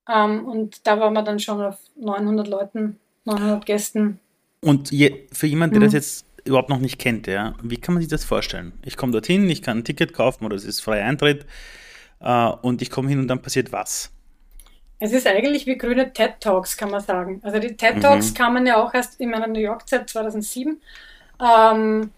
[0.09, 4.18] Ähm, und da waren wir dann schon auf 900 Leuten, 900 Gästen.
[4.61, 5.96] Und je, für jemanden, der das Mhm.
[5.98, 8.73] jetzt überhaupt noch nicht kennt, ja, wie kann man sich das vorstellen?
[8.85, 11.47] Ich komme dorthin, ich kann ein Ticket kaufen oder es ist freier Eintritt
[12.21, 14.13] äh, und ich komme hin und dann passiert was?
[14.99, 17.41] Es ist eigentlich wie grüne TED Talks, kann man sagen.
[17.43, 18.35] Also die TED Talks Mhm.
[18.35, 20.81] kamen ja auch erst in meiner New York-Zeit 2007.
[21.41, 22.11] Ähm,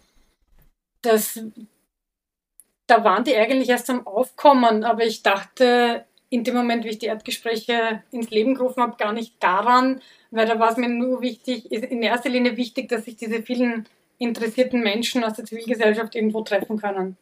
[1.03, 1.41] das,
[2.87, 6.99] da waren die eigentlich erst am Aufkommen, aber ich dachte in dem Moment, wie ich
[6.99, 11.23] die Erdgespräche ins Leben gerufen habe, gar nicht daran, weil da war es mir nur
[11.23, 13.87] wichtig, in erster Linie wichtig, dass sich diese vielen
[14.18, 17.16] interessierten Menschen aus der Zivilgesellschaft irgendwo treffen können.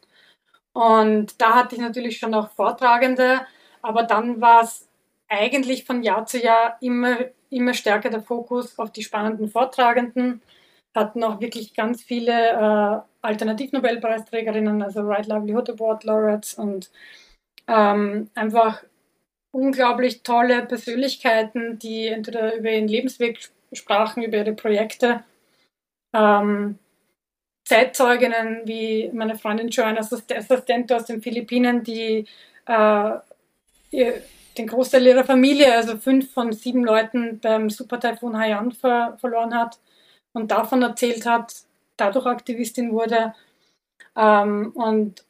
[0.73, 3.41] Und da hatte ich natürlich schon auch Vortragende,
[3.81, 4.87] aber dann war es
[5.27, 7.17] eigentlich von Jahr zu Jahr immer,
[7.49, 10.41] immer stärker der Fokus auf die spannenden Vortragenden.
[10.95, 16.89] Hatten auch wirklich ganz viele äh, Alternativnobelpreisträgerinnen, also Right Livelihood Award Laureates und
[17.67, 18.83] ähm, einfach
[19.51, 25.23] unglaublich tolle Persönlichkeiten, die entweder über ihren Lebensweg sprachen, über ihre Projekte.
[26.13, 26.79] Ähm,
[27.67, 32.25] Zeitzeuginnen wie meine Freundin Joanna Assistente aus den Philippinen, die
[32.65, 33.11] äh,
[33.91, 34.21] ihr,
[34.57, 39.79] den Großteil ihrer Familie, also fünf von sieben Leuten beim Supertyphoon Haiyan ver verloren hat
[40.31, 41.53] und davon erzählt hat,
[41.97, 43.33] dadurch Aktivistin wurde.
[44.15, 45.25] Ähm, und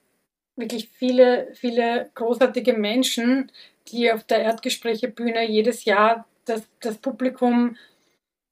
[0.55, 3.51] wirklich viele, viele großartige Menschen,
[3.87, 7.77] die auf der Erdgesprächebühne jedes Jahr das, das Publikum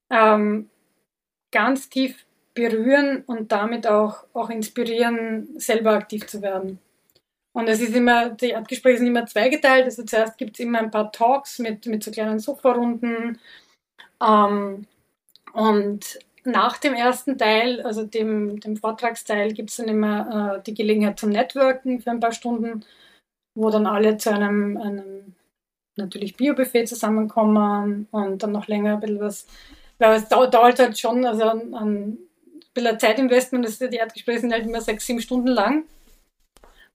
[0.09, 0.71] ähm,
[1.51, 2.24] ganz tief
[2.55, 6.79] berühren und damit auch, auch inspirieren, selber aktiv zu werden.
[7.53, 9.85] Und es ist immer, die Erdgespräche sind immer zweigeteilt.
[9.85, 13.39] Also zuerst gibt es immer ein paar Talks mit, mit so kleinen Sofa-Runden.
[14.21, 14.87] Ähm,
[15.53, 20.73] und nach dem ersten Teil, also dem, dem Vortragsteil, gibt es dann immer äh, die
[20.73, 22.85] Gelegenheit zum Networken für ein paar Stunden,
[23.55, 25.35] wo dann alle zu einem, einem
[25.95, 29.47] natürlich Bio-Buffet zusammenkommen und dann noch länger ein bisschen was,
[29.97, 32.17] weil es dauert, halt schon, also ein, ein
[32.75, 35.85] bisschen Zeitinvestment, das, die Erdgespräche sind halt immer sechs, sieben Stunden lang.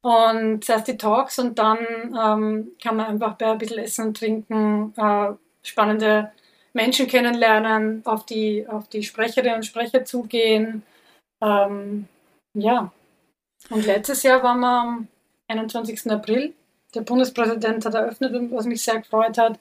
[0.02, 4.16] Und zuerst die Talks und dann ähm, kann man einfach bei ein bisschen Essen und
[4.16, 6.32] Trinken äh, spannende
[6.72, 10.82] Menschen kennenlernen, auf die, auf die Sprecherinnen und Sprecher zugehen.
[11.42, 12.08] Ähm,
[12.54, 12.92] ja.
[13.68, 15.08] Und letztes Jahr waren wir am
[15.48, 16.10] 21.
[16.10, 16.54] April.
[16.94, 19.58] Der Bundespräsident hat eröffnet, was mich sehr gefreut hat.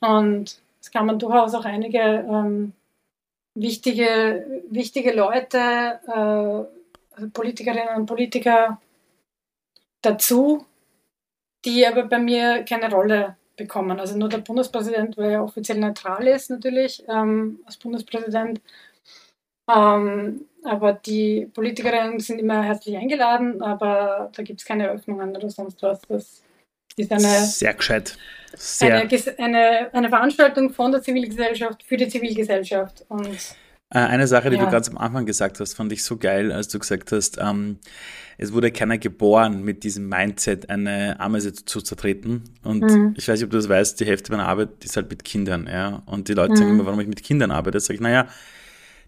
[0.00, 2.72] Und es kamen durchaus auch einige ähm,
[3.56, 5.58] wichtige, wichtige Leute,
[6.06, 8.80] äh, also Politikerinnen und Politiker
[10.02, 10.64] dazu,
[11.64, 13.98] die aber bei mir keine Rolle bekommen.
[13.98, 18.60] Also nur der Bundespräsident, weil er offiziell neutral ist natürlich ähm, als Bundespräsident.
[19.68, 25.48] Ähm, aber die Politikerinnen sind immer herzlich eingeladen, aber da gibt es keine Eröffnungen oder
[25.50, 26.02] sonst was.
[26.02, 26.42] Das
[26.96, 28.18] ist eine, sehr gescheit.
[28.56, 28.94] Sehr.
[28.94, 33.04] Eine, eine, eine Veranstaltung von der Zivilgesellschaft für die Zivilgesellschaft.
[33.08, 33.38] Und
[33.90, 34.64] äh, eine Sache, die ja.
[34.64, 37.78] du ganz am Anfang gesagt hast, fand ich so geil, als du gesagt hast, ähm,
[38.38, 42.44] es wurde keiner geboren mit diesem Mindset, eine Ameise zu zertreten.
[42.62, 43.14] Und mhm.
[43.16, 45.68] ich weiß nicht, ob du das weißt, die Hälfte meiner Arbeit ist halt mit Kindern,
[45.70, 46.02] ja.
[46.06, 46.56] Und die Leute mhm.
[46.56, 47.76] sagen immer, warum ich mit Kindern arbeite.
[47.76, 48.26] Da sage ich, naja,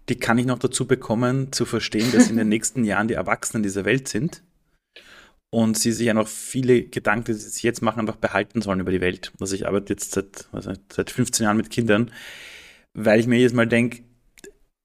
[0.09, 3.63] die kann ich noch dazu bekommen, zu verstehen, dass in den nächsten Jahren die Erwachsenen
[3.63, 4.43] dieser Welt sind
[5.51, 8.91] und sie sich ja noch viele Gedanken, die sie jetzt machen, einfach behalten sollen über
[8.91, 9.33] die Welt.
[9.41, 12.11] Also ich arbeite jetzt seit, also seit 15 Jahren mit Kindern,
[12.95, 14.03] weil ich mir jedes Mal denke,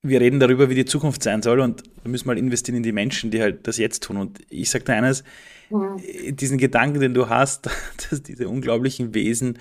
[0.05, 2.91] wir reden darüber, wie die Zukunft sein soll und wir müssen mal investieren in die
[2.91, 4.17] Menschen, die halt das jetzt tun.
[4.17, 5.23] Und ich sage dir eines,
[5.69, 5.95] ja.
[6.29, 7.69] diesen Gedanken, den du hast,
[8.09, 9.59] dass diese unglaublichen Wesen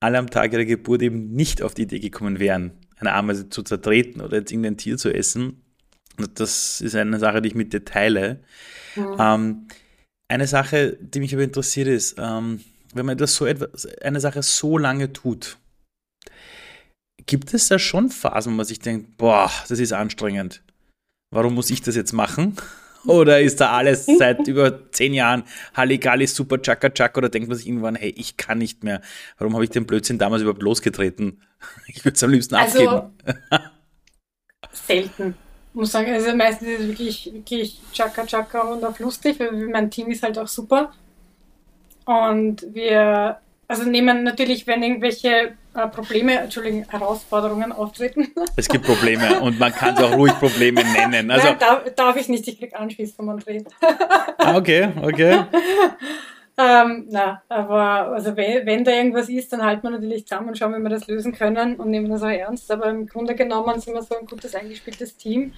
[0.00, 3.64] alle am Tag ihrer Geburt eben nicht auf die Idee gekommen wären, eine Ameise zu
[3.64, 5.62] zertreten oder jetzt irgendein Tier zu essen.
[6.34, 8.40] das ist eine Sache, die ich mit dir teile.
[8.94, 9.34] Ja.
[9.34, 9.66] Ähm,
[10.28, 12.60] eine Sache, die mich aber interessiert ist, ähm,
[12.94, 15.58] wenn man das so etwas, eine Sache so lange tut,
[17.26, 20.62] gibt es da schon Phasen, wo man sich denkt, boah, das ist anstrengend.
[21.30, 22.56] Warum muss ich das jetzt machen?
[23.06, 27.18] Oder ist da alles seit über zehn Jahren Halligalli, super Chaka Chaka?
[27.18, 29.00] Oder denkt man sich irgendwann, hey, ich kann nicht mehr.
[29.38, 31.42] Warum habe ich den Blödsinn damals überhaupt losgetreten?
[31.88, 33.60] Ich würde es am liebsten also, abgeben.
[34.72, 35.34] selten.
[35.78, 39.52] Ich muss sagen, also meistens ist es wirklich, wirklich Chaka Chaka und auch lustig, weil
[39.68, 40.92] mein Team ist halt auch super.
[42.04, 43.38] Und wir
[43.68, 48.26] also nehmen natürlich, wenn irgendwelche äh, Probleme, Entschuldigung, Herausforderungen auftreten.
[48.56, 51.30] Es gibt Probleme und man kann es auch ruhig Probleme nennen.
[51.30, 53.64] Also, Nein, darf, darf ich nicht, ich krieg Anschluss vom André.
[54.38, 55.44] ah, okay, okay.
[56.58, 60.58] Ähm, na, aber also wenn, wenn, da irgendwas ist, dann halten wir natürlich zusammen und
[60.58, 62.70] schauen, wie wir das lösen können und nehmen das auch ernst.
[62.70, 65.52] Aber im Grunde genommen sind wir so ein gutes eingespieltes Team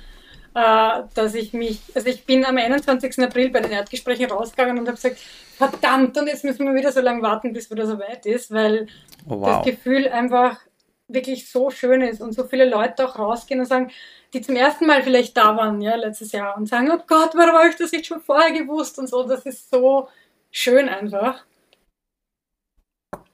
[0.54, 3.18] äh, dass ich mich, also ich bin am 21.
[3.20, 5.18] April bei den Erdgesprächen rausgegangen und habe gesagt,
[5.56, 8.86] verdammt, und jetzt müssen wir wieder so lange warten, bis wieder so weit ist, weil
[9.28, 9.64] oh, wow.
[9.64, 10.58] das Gefühl einfach
[11.06, 13.90] wirklich so schön ist und so viele Leute auch rausgehen und sagen,
[14.32, 17.56] die zum ersten Mal vielleicht da waren, ja, letztes Jahr und sagen, oh Gott, warum
[17.56, 20.08] habe ich das nicht schon vorher gewusst und so, das ist so
[20.50, 21.44] schön einfach.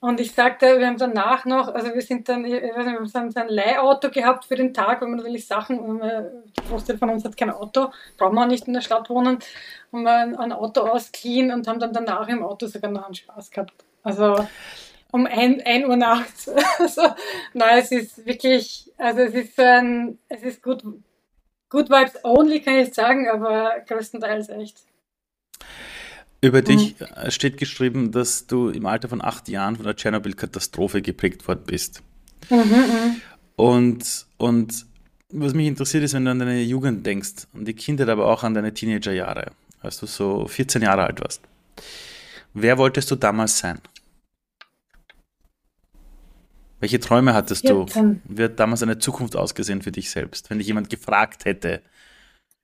[0.00, 3.20] Und ich sagte, wir haben danach noch, also wir sind dann, ich weiß nicht, wir
[3.20, 6.98] haben so ein Leihauto gehabt für den Tag, weil wir natürlich Sachen, und die Großteil
[6.98, 9.38] von uns hat kein Auto, brauchen wir auch nicht in der Stadt wohnen,
[9.92, 13.50] haben wir ein, Auto ausgeliehen und haben dann danach im Auto sogar noch einen Spaß
[13.50, 13.72] gehabt.
[14.02, 14.46] Also
[15.11, 16.48] um 1 Uhr nachts.
[16.79, 17.02] also,
[17.55, 20.83] nein, es ist wirklich, also es ist so ein, es ist gut,
[21.68, 24.85] good vibes only, kann ich sagen, aber größtenteils echt.
[26.40, 27.31] Über dich mhm.
[27.31, 32.03] steht geschrieben, dass du im Alter von acht Jahren von der Tschernobyl-Katastrophe geprägt worden bist.
[32.51, 33.20] Mhm, mhm,
[33.57, 34.87] und, und
[35.31, 38.42] was mich interessiert ist, wenn du an deine Jugend denkst, an die Kindheit, aber auch
[38.44, 41.40] an deine Teenagerjahre, als du so 14 Jahre alt warst.
[42.55, 43.81] Wer wolltest du damals sein?
[46.81, 48.22] Welche Träume hattest 14.
[48.25, 48.37] du?
[48.37, 51.83] Wie hat damals eine Zukunft ausgesehen für dich selbst, wenn dich jemand gefragt hätte?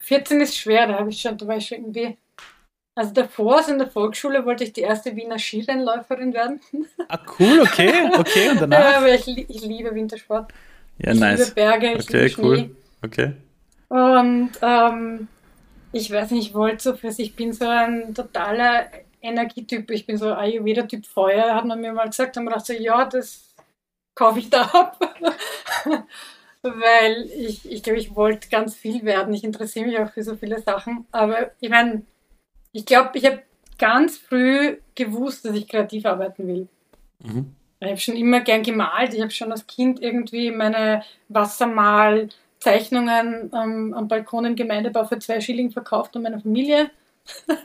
[0.01, 2.17] 14 ist schwer, da habe ich schon, da war ich schon irgendwie.
[2.95, 6.61] Also davor, also in der Volksschule, wollte ich die erste Wiener Skirennläuferin werden.
[7.09, 8.51] Ah, cool, okay, okay.
[8.51, 8.97] Und Ja, danach?
[8.99, 10.53] aber ich, ich liebe Wintersport.
[10.99, 11.51] Ja, ich liebe nice.
[11.55, 12.45] Berge, ich Okay, liebe Schnee.
[12.45, 12.77] cool.
[13.03, 13.33] Okay.
[13.89, 15.29] Und ähm,
[15.93, 18.87] ich weiß nicht, ich wollte so fürs, ich bin so ein totaler
[19.21, 22.73] Energietyp, ich bin so Ayurveda-Typ Feuer, hat man mir mal gesagt, haben wir gedacht so,
[22.73, 23.55] ja, das
[24.15, 24.99] kaufe ich da ab.
[26.63, 29.35] Weil ich, ich glaube, ich wollte ganz viel werden.
[29.35, 31.07] Ich interessiere mich auch für so viele Sachen.
[31.11, 32.03] Aber ich meine,
[32.73, 33.43] ich glaube, ich habe
[33.79, 36.69] ganz früh gewusst, dass ich kreativ arbeiten will.
[37.21, 37.57] Mhm.
[37.81, 39.13] Ich habe schon immer gern gemalt.
[39.13, 45.41] Ich habe schon als Kind irgendwie meine Wassermalzeichnungen ähm, am Balkon im Gemeindebau für zwei
[45.41, 46.93] Schilling verkauft an meine Familie.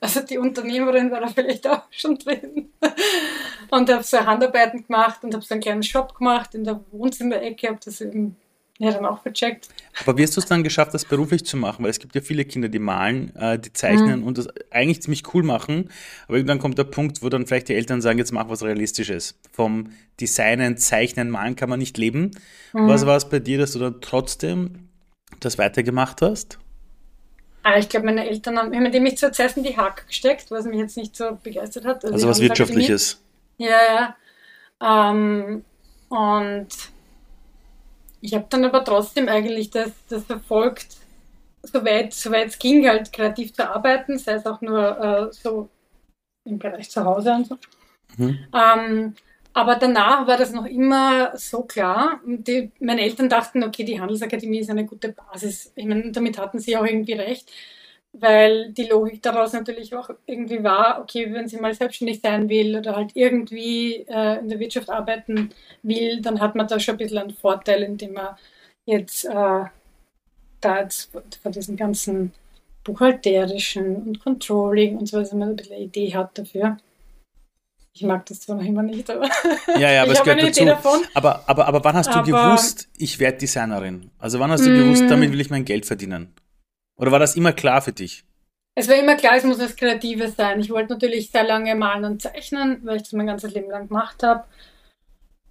[0.00, 2.70] also die Unternehmerin war da vielleicht auch schon drin.
[3.70, 7.68] Und habe so Handarbeiten gemacht und habe so einen kleinen Shop gemacht in der Wohnzimmerecke.
[7.68, 8.36] Habe das eben
[8.78, 9.68] ja, dann auch vercheckt.
[10.02, 11.84] Aber wie hast du es dann geschafft, das beruflich zu machen?
[11.84, 14.26] Weil es gibt ja viele Kinder, die malen, äh, die zeichnen Mhm.
[14.26, 15.90] und das eigentlich ziemlich cool machen.
[16.26, 19.38] Aber irgendwann kommt der Punkt, wo dann vielleicht die Eltern sagen, jetzt mach was Realistisches.
[19.52, 22.32] Vom Designen, Zeichnen, Malen kann man nicht leben.
[22.72, 22.88] Mhm.
[22.88, 24.88] Was war es bei dir, dass du dann trotzdem
[25.40, 26.58] das weitergemacht hast?
[27.62, 30.78] Ah, ich glaube, meine Eltern haben, haben mich zuerst in die Hack gesteckt, was mich
[30.78, 32.04] jetzt nicht so begeistert hat.
[32.04, 33.22] Also die was gesagt, Wirtschaftliches.
[33.56, 34.16] Ja,
[34.80, 35.10] ja.
[35.10, 35.64] Ähm,
[36.10, 36.66] und
[38.24, 40.96] ich habe dann aber trotzdem eigentlich das, das verfolgt,
[41.62, 45.68] soweit soweit es ging, halt kreativ zu arbeiten, sei es auch nur äh, so
[46.46, 47.58] im Bereich zu Hause und so.
[48.16, 48.38] Mhm.
[48.54, 49.14] Ähm,
[49.52, 52.20] aber danach war das noch immer so klar.
[52.24, 55.70] Die, meine Eltern dachten, okay, die Handelsakademie ist eine gute Basis.
[55.76, 57.52] Ich meine, damit hatten sie auch irgendwie recht,
[58.18, 62.76] weil die Logik daraus natürlich auch irgendwie war, okay, wenn sie mal selbstständig sein will
[62.76, 65.50] oder halt irgendwie äh, in der Wirtschaft arbeiten
[65.82, 68.36] will, dann hat man da schon ein bisschen einen Vorteil, indem man
[68.86, 69.64] jetzt äh,
[70.60, 71.10] da jetzt
[71.42, 72.32] von diesen ganzen
[72.84, 76.76] buchhalterischen und Controlling und so, dass man ein bisschen eine Idee hat dafür.
[77.96, 79.28] Ich mag das zwar noch immer nicht, aber
[79.78, 80.82] Ja, ja, aber ich es habe eine gehört Idee dazu.
[80.88, 81.00] davon.
[81.14, 84.10] Aber, aber, aber wann hast du Aber- gewusst, ich werde Designerin?
[84.18, 84.74] Also wann hast du Mm.
[84.78, 86.34] gewusst, damit will ich mein Geld verdienen?
[86.96, 88.24] Oder war das immer klar für dich?
[88.76, 90.60] Es war immer klar, es muss was Kreatives sein.
[90.60, 93.88] Ich wollte natürlich sehr lange malen und zeichnen, weil ich das mein ganzes Leben lang
[93.88, 94.44] gemacht habe.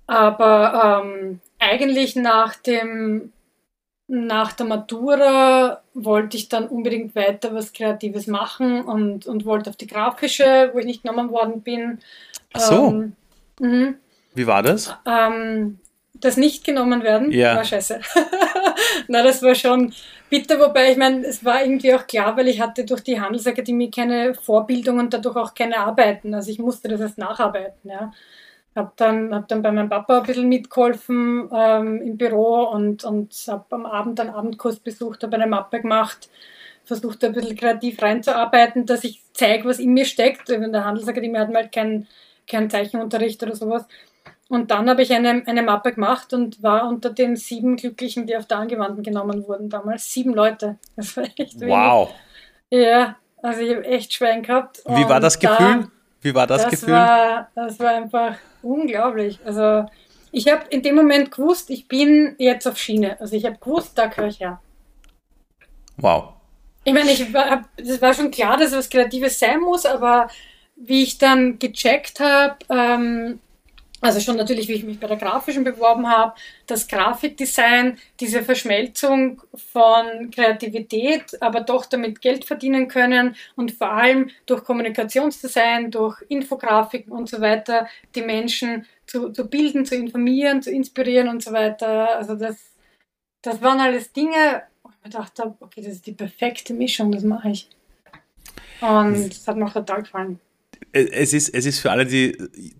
[0.07, 3.31] Aber ähm, eigentlich nach dem
[4.07, 9.77] nach der Matura wollte ich dann unbedingt weiter was Kreatives machen und, und wollte auf
[9.77, 11.99] die grafische, wo ich nicht genommen worden bin.
[12.53, 12.87] Ach so.
[12.89, 13.15] Ähm,
[13.59, 13.95] mhm.
[14.35, 14.93] Wie war das?
[15.05, 15.79] Ähm,
[16.13, 17.55] das nicht genommen werden, Ja.
[17.55, 18.01] war scheiße.
[19.07, 19.93] Na, das war schon
[20.33, 23.91] bitter, wobei ich meine, es war irgendwie auch klar, weil ich hatte durch die Handelsakademie
[23.91, 26.33] keine Vorbildung und dadurch auch keine Arbeiten.
[26.33, 27.87] Also ich musste das erst nacharbeiten.
[27.87, 28.11] Ja.
[28.75, 33.31] Hab dann, hab dann bei meinem Papa ein bisschen mitgeholfen ähm, im Büro und, und
[33.47, 36.29] habe am Abend einen Abendkurs besucht, habe eine Mappe gemacht,
[36.83, 40.49] versucht ein bisschen kreativ reinzuarbeiten, dass ich zeige, was in mir steckt.
[40.49, 42.07] In der Handelsakademie hatten wir halt keinen
[42.47, 43.85] keinen Zeichenunterricht oder sowas.
[44.53, 48.37] Und dann habe ich eine, eine Mappe gemacht und war unter den sieben Glücklichen, die
[48.37, 50.11] auf der Angewandten genommen wurden damals.
[50.13, 50.77] Sieben Leute.
[50.95, 51.73] Das war echt wenig.
[51.73, 52.13] Wow.
[52.69, 54.83] Ja, also ich habe echt Schwein gehabt.
[54.85, 55.87] Wie war das da- Gefühl?
[56.21, 56.93] Wie war das, das Gefühl?
[56.93, 59.39] War, das war einfach unglaublich.
[59.43, 59.87] Also
[60.31, 63.19] ich habe in dem Moment gewusst, ich bin jetzt auf Schiene.
[63.19, 64.61] Also ich habe gewusst, da gehöre ich her.
[65.97, 66.33] Wow.
[66.83, 70.27] Ich meine, ich war, das war schon klar, dass es was Kreatives sein muss, aber
[70.75, 73.39] wie ich dann gecheckt habe, ähm,
[74.03, 76.33] also schon natürlich, wie ich mich bei der grafischen beworben habe,
[76.67, 84.29] das Grafikdesign, diese Verschmelzung von Kreativität, aber doch damit Geld verdienen können und vor allem
[84.45, 90.69] durch Kommunikationsdesign, durch Infografiken und so weiter die Menschen zu, zu bilden, zu informieren, zu
[90.69, 92.17] inspirieren und so weiter.
[92.17, 92.57] Also das,
[93.41, 97.09] das waren alles Dinge, wo ich mir gedacht habe, okay, das ist die perfekte Mischung,
[97.09, 97.69] das mache ich.
[98.81, 100.41] Und das hat mir auch total gefallen.
[100.95, 102.37] Es ist, es ist für alle, die,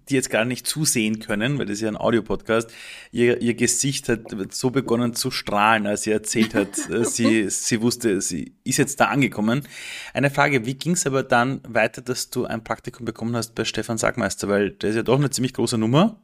[0.08, 2.72] die jetzt gar nicht zusehen können, weil das ist ja ein Audiopodcast,
[3.12, 7.82] ihr, ihr Gesicht hat so begonnen zu strahlen, als sie erzählt hat, äh, sie, sie
[7.82, 9.68] wusste, sie ist jetzt da angekommen.
[10.14, 13.66] Eine Frage, wie ging es aber dann weiter, dass du ein Praktikum bekommen hast bei
[13.66, 16.22] Stefan Sagmeister, weil der ist ja doch eine ziemlich große Nummer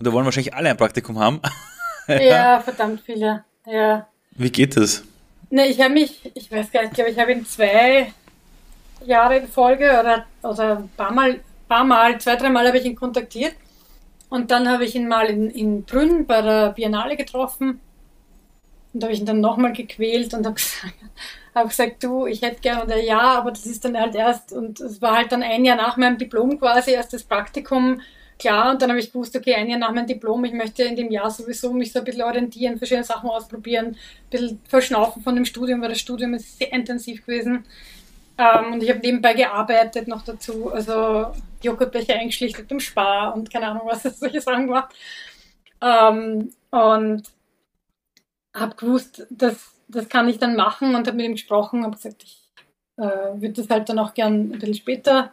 [0.00, 1.40] und da wollen wahrscheinlich alle ein Praktikum haben.
[2.06, 3.44] Ja, verdammt viele.
[3.64, 4.06] Ja.
[4.32, 5.04] Wie geht das?
[5.48, 8.12] Ne, ich habe mich, ich weiß gar nicht, ich glaube, ich habe ihn zwei
[9.04, 12.84] Jahre in Folge oder, oder ein paar Mal, paar Mal, zwei, drei Mal habe ich
[12.84, 13.54] ihn kontaktiert.
[14.28, 17.80] Und dann habe ich ihn mal in, in Brünn bei der Biennale getroffen.
[18.92, 20.94] Und habe ich ihn dann nochmal gequält und habe gesagt,
[21.54, 24.52] hab gesagt, du, ich hätte gerne, und er, ja, aber das ist dann halt erst,
[24.52, 28.00] und es war halt dann ein Jahr nach meinem Diplom quasi, erst das Praktikum
[28.38, 28.72] klar.
[28.72, 31.10] Und dann habe ich gewusst, okay, ein Jahr nach meinem Diplom, ich möchte in dem
[31.10, 33.96] Jahr sowieso mich so ein bisschen orientieren, verschiedene Sachen ausprobieren, ein
[34.30, 37.64] bisschen verschnaufen von dem Studium, weil das Studium ist sehr intensiv gewesen.
[38.36, 41.32] Ähm, und ich habe nebenbei gearbeitet noch dazu, also
[41.62, 44.88] Joghurtbecher eingeschlichtet im Spar und keine Ahnung, was das solche Sachen war.
[45.80, 47.22] Ähm, und
[48.54, 52.22] habe gewusst, das, das kann ich dann machen und habe mit ihm gesprochen und gesagt,
[52.22, 52.44] ich
[52.96, 55.32] äh, würde das halt dann auch gern ein bisschen später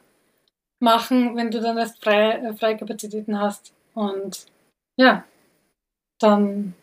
[0.80, 3.74] machen, wenn du dann erst frei, äh, freie Kapazitäten hast.
[3.94, 4.48] Und
[4.98, 5.24] ja,
[6.20, 6.74] dann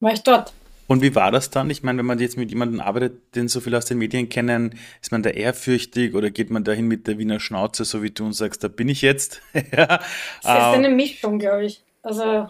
[0.00, 0.52] war ich dort.
[0.90, 1.70] Und wie war das dann?
[1.70, 4.76] Ich meine, wenn man jetzt mit jemandem arbeitet, den so viele aus den Medien kennen,
[5.00, 8.24] ist man da ehrfürchtig oder geht man dahin mit der Wiener Schnauze, so wie du
[8.24, 9.40] und sagst, da bin ich jetzt?
[9.54, 9.86] ja.
[9.86, 10.00] Das
[10.42, 11.80] ist eine Mischung, glaube ich.
[12.02, 12.48] Also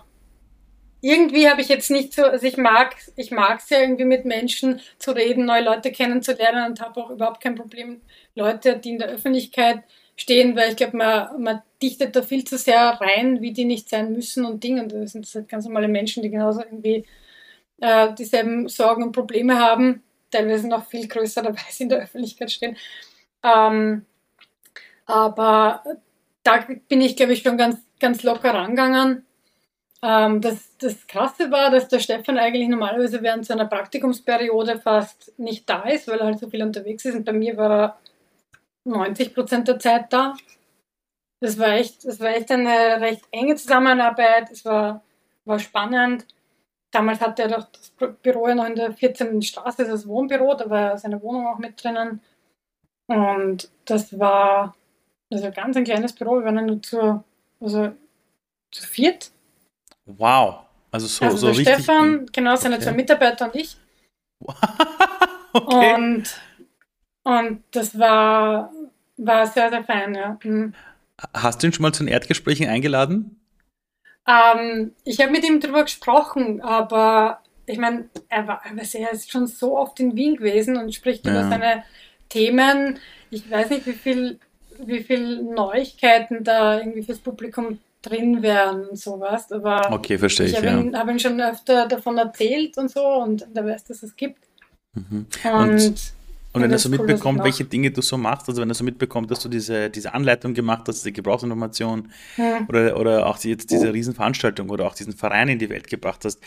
[1.03, 4.25] irgendwie habe ich jetzt nicht so, also ich mag ich mag es ja irgendwie mit
[4.25, 8.01] Menschen zu reden, neue Leute kennenzulernen und habe auch überhaupt kein Problem,
[8.35, 9.83] Leute, die in der Öffentlichkeit
[10.17, 13.91] stehen, weil ich glaube, man, man dichtet da viel zu sehr rein, wie die nicht
[13.91, 14.85] sein müssen und Dinge.
[14.85, 17.05] Und das sind halt ganz normale Menschen, die genauso irgendwie
[17.81, 22.51] äh, dieselben Sorgen und Probleme haben, teilweise noch viel größer dabei sind in der Öffentlichkeit
[22.51, 22.77] stehen.
[23.43, 24.07] Ähm,
[25.07, 25.83] aber
[26.43, 29.27] da bin ich, glaube ich, schon ganz, ganz locker rangegangen
[30.03, 35.69] ähm, das, das Krasse war, dass der Stefan eigentlich normalerweise während seiner Praktikumsperiode fast nicht
[35.69, 37.15] da ist, weil er halt so viel unterwegs ist.
[37.17, 37.99] Und bei mir war er
[38.85, 40.35] 90 Prozent der Zeit da.
[41.41, 44.51] Das war echt, das war echt eine recht enge Zusammenarbeit.
[44.51, 45.03] Es war,
[45.45, 46.27] war spannend.
[46.91, 49.43] Damals hatte er doch das Büro ja noch in der 14.
[49.43, 52.21] Straße, das Wohnbüro, da war seine Wohnung auch mit drinnen.
[53.07, 54.75] Und das war
[55.31, 56.39] also ganz ein kleines Büro.
[56.39, 57.23] Wir waren nur zu,
[57.61, 57.93] also
[58.73, 59.31] zu viert
[60.19, 60.61] Wow.
[60.91, 61.75] Also so, also so der richtig.
[61.75, 62.85] Stefan, genau, seine okay.
[62.85, 63.77] zwei Mitarbeiter und ich.
[65.53, 65.95] okay.
[65.95, 66.25] Und,
[67.23, 68.73] und das war,
[69.17, 70.39] war sehr, sehr fein, ja.
[70.43, 70.75] Mhm.
[71.35, 73.40] Hast du ihn schon mal zu den Erdgesprächen eingeladen?
[74.27, 79.47] Ähm, ich habe mit ihm darüber gesprochen, aber ich meine, er, war, er ist schon
[79.47, 81.33] so oft in Wien gewesen und spricht ja.
[81.33, 81.85] über seine
[82.29, 82.99] Themen.
[83.31, 84.39] Ich weiß nicht, wie viel,
[84.79, 89.53] wie viel Neuigkeiten da irgendwie fürs Publikum drin wären und sowas.
[89.53, 90.53] Aber okay, verstehe ich.
[90.53, 90.81] Ich habe ja.
[90.81, 94.43] ihn, hab ihn, schon öfter davon erzählt und so und der weiß, dass es gibt.
[94.95, 95.27] Mhm.
[95.45, 96.13] Und, und,
[96.53, 99.31] und wenn er so mitbekommt, welche Dinge du so machst, also wenn er so mitbekommt,
[99.31, 102.67] dass du diese, diese Anleitung gemacht hast, diese Gebrauchsinformation ja.
[102.69, 106.25] oder, oder auch die, jetzt diese Riesenveranstaltung oder auch diesen Verein in die Welt gebracht
[106.25, 106.41] hast,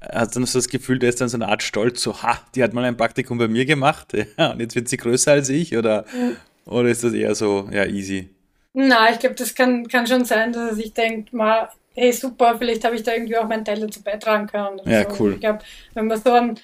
[0.00, 2.40] hast du dann so das Gefühl, der ist dann so eine Art Stolz, so, ha,
[2.56, 5.48] die hat mal ein Praktikum bei mir gemacht ja, und jetzt wird sie größer als
[5.48, 6.72] ich oder, ja.
[6.72, 8.30] oder ist das eher so, ja, easy?
[8.74, 12.56] Na, ich glaube, das kann, kann schon sein, dass er sich denkt, mal, hey super,
[12.58, 14.80] vielleicht habe ich da irgendwie auch meinen Teil dazu beitragen können.
[14.84, 15.16] Ja, so.
[15.18, 15.32] cool.
[15.34, 15.60] Ich glaube,
[15.94, 16.60] wenn man so einen,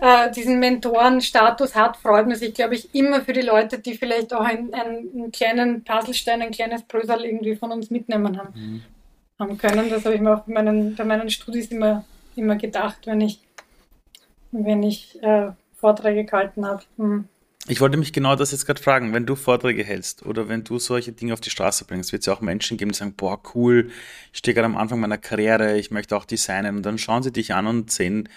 [0.00, 4.32] äh, diesen Mentorenstatus hat, freut man sich, glaube ich, immer für die Leute, die vielleicht
[4.32, 8.82] auch einen, einen kleinen Puzzlestein, ein kleines Brösel irgendwie von uns mitnehmen haben, mhm.
[9.38, 9.90] haben können.
[9.90, 12.04] Das habe ich mir auch bei meinen, bei meinen Studis immer,
[12.36, 13.40] immer gedacht, wenn ich,
[14.52, 16.82] wenn ich äh, Vorträge gehalten habe.
[16.96, 17.24] Mhm.
[17.70, 20.78] Ich wollte mich genau das jetzt gerade fragen, wenn du Vorträge hältst oder wenn du
[20.78, 23.38] solche Dinge auf die Straße bringst, wird es ja auch Menschen geben, die sagen, boah,
[23.54, 23.90] cool,
[24.32, 27.32] ich stehe gerade am Anfang meiner Karriere, ich möchte auch designen und dann schauen sie
[27.32, 28.28] dich an und sehen,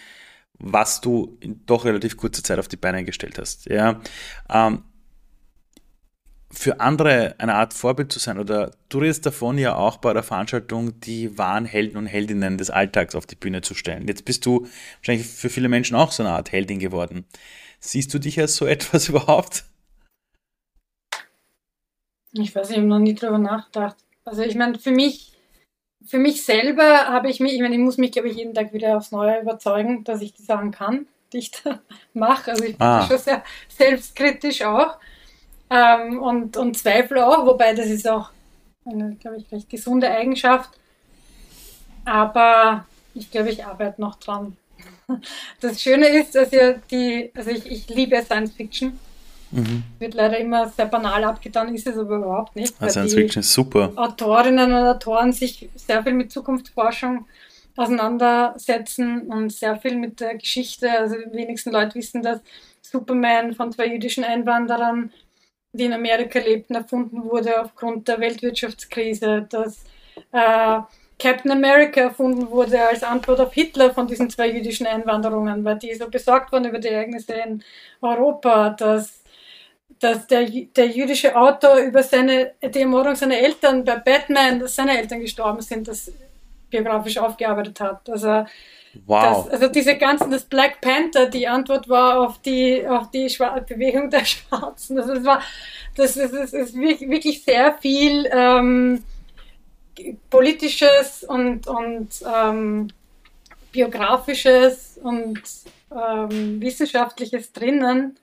[0.62, 3.66] was du in doch relativ kurzer Zeit auf die Beine gestellt hast.
[3.66, 4.00] Ja,
[4.50, 4.84] ähm,
[6.52, 10.24] für andere eine Art Vorbild zu sein oder du redest davon ja auch bei der
[10.24, 14.08] Veranstaltung die wahren Helden und Heldinnen des Alltags auf die Bühne zu stellen.
[14.08, 17.26] Jetzt bist du wahrscheinlich für viele Menschen auch so eine Art Heldin geworden.
[17.80, 19.64] Siehst du dich als so etwas überhaupt?
[22.34, 23.98] Ich weiß, ich habe noch nie drüber nachgedacht.
[24.24, 25.34] Also ich meine, für mich,
[26.06, 28.74] für mich selber habe ich mich, ich meine, ich muss mich, glaube ich, jeden Tag
[28.74, 31.80] wieder aufs Neue überzeugen, dass ich die Sachen kann, die ich da
[32.14, 32.52] mache.
[32.52, 33.08] Also ich bin ah.
[33.08, 34.98] schon sehr selbstkritisch auch.
[35.70, 38.32] Ähm, und, und zweifle auch, wobei das ist auch
[38.86, 40.70] eine, glaube ich, recht gesunde Eigenschaft.
[42.04, 44.58] Aber ich glaube, ich arbeite noch dran.
[45.60, 48.98] Das Schöne ist, dass ja die, also ich, ich liebe Science Fiction.
[49.52, 49.84] Mhm.
[50.00, 52.74] Wird leider immer sehr banal abgetan, ist es aber überhaupt nicht.
[52.80, 53.92] Ah, Science Fiction ist super.
[53.96, 57.26] Autorinnen und Autoren sich sehr viel mit Zukunftsforschung
[57.76, 60.90] auseinandersetzen und sehr viel mit der Geschichte.
[60.92, 62.40] Also die wenigsten Leute wissen, dass
[62.82, 65.12] Superman von zwei jüdischen Einwanderern,
[65.74, 69.84] die in Amerika lebten, erfunden wurde aufgrund der Weltwirtschaftskrise, dass
[70.32, 70.82] äh,
[71.22, 75.94] Captain America erfunden wurde als Antwort auf Hitler von diesen zwei jüdischen Einwanderungen, weil die
[75.94, 77.64] so besorgt waren über die Ereignisse in
[78.02, 79.21] Europa, dass,
[80.02, 84.98] dass der, der jüdische Autor über seine, die Ermordung seiner Eltern bei Batman, dass seine
[84.98, 86.12] Eltern gestorben sind, das
[86.70, 88.10] biografisch aufgearbeitet hat.
[88.10, 88.46] Also,
[89.06, 89.46] wow.
[89.46, 93.28] Das, also diese ganzen, das Black Panther, die Antwort war auf die, auf die
[93.68, 94.96] Bewegung der Schwarzen.
[94.96, 95.42] Das, das war,
[95.96, 99.04] das, das, das ist wirklich sehr viel, ähm,
[100.30, 102.88] politisches und, und ähm,
[103.72, 105.42] biografisches und
[105.92, 108.18] ähm, wissenschaftliches drinnen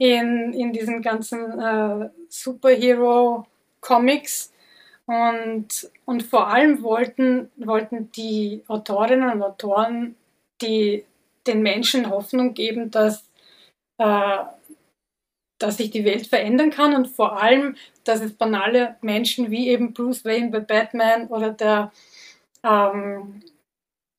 [0.00, 4.52] in, in diesen ganzen äh, Superhero-Comics.
[5.04, 10.16] Und, und vor allem wollten, wollten die Autorinnen und Autoren
[10.62, 11.04] die,
[11.46, 13.28] den Menschen Hoffnung geben, dass,
[13.98, 14.38] äh,
[15.58, 19.92] dass sich die Welt verändern kann und vor allem, dass es banale Menschen wie eben
[19.92, 21.92] Bruce Wayne bei Batman oder der
[22.64, 23.42] ähm,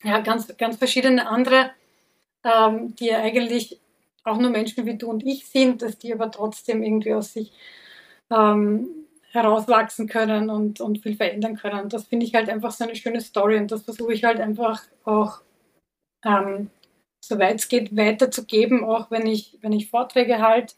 [0.04, 1.72] ja, ganz, ganz verschiedene andere,
[2.44, 3.81] ähm, die ja eigentlich
[4.24, 7.52] auch nur Menschen wie du und ich sind, dass die aber trotzdem irgendwie aus sich
[8.30, 8.88] ähm,
[9.32, 11.90] herauswachsen können und, und viel verändern können.
[11.90, 14.82] Das finde ich halt einfach so eine schöne Story und das versuche ich halt einfach
[15.06, 15.42] auch,
[16.26, 16.70] ähm,
[17.24, 20.76] soweit es geht, weiterzugeben, auch wenn ich, wenn ich Vorträge halte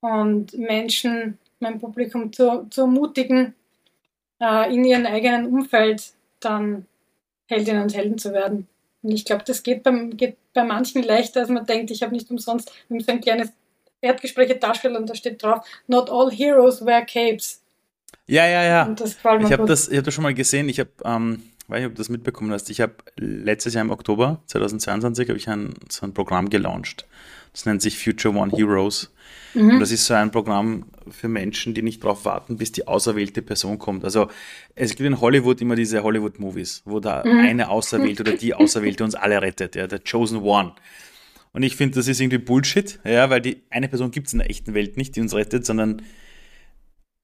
[0.00, 3.54] und Menschen, mein Publikum zu, zu ermutigen,
[4.40, 6.86] äh, in ihrem eigenen Umfeld dann
[7.46, 8.68] Heldinnen und Helden zu werden.
[9.04, 11.90] Und ich glaube, das geht, beim, geht bei manchen leichter, als man denkt.
[11.90, 13.50] Ich habe nicht umsonst so ein kleines
[14.00, 17.60] Erdgespräche darstelle und da steht drauf, not all heroes wear capes.
[18.26, 18.94] Ja, ja, ja.
[18.98, 20.70] ich habe das, hab das schon mal gesehen.
[20.70, 22.70] Ich habe, ähm, weiß nicht, ob du das mitbekommen hast.
[22.70, 27.06] Ich habe letztes Jahr im Oktober 2022 habe ich ein, so ein Programm gelauncht.
[27.52, 29.12] Das nennt sich Future One Heroes.
[29.54, 29.70] Mhm.
[29.70, 33.42] Und das ist so ein Programm für Menschen, die nicht darauf warten, bis die auserwählte
[33.42, 34.04] Person kommt.
[34.04, 34.28] Also
[34.74, 37.38] es gibt in Hollywood immer diese Hollywood-Movies, wo da mhm.
[37.38, 40.72] eine Auserwählte oder die Auserwählte uns alle rettet, ja, der Chosen One.
[41.52, 44.40] Und ich finde, das ist irgendwie Bullshit, ja, weil die eine Person gibt es in
[44.40, 46.02] der echten Welt nicht, die uns rettet, sondern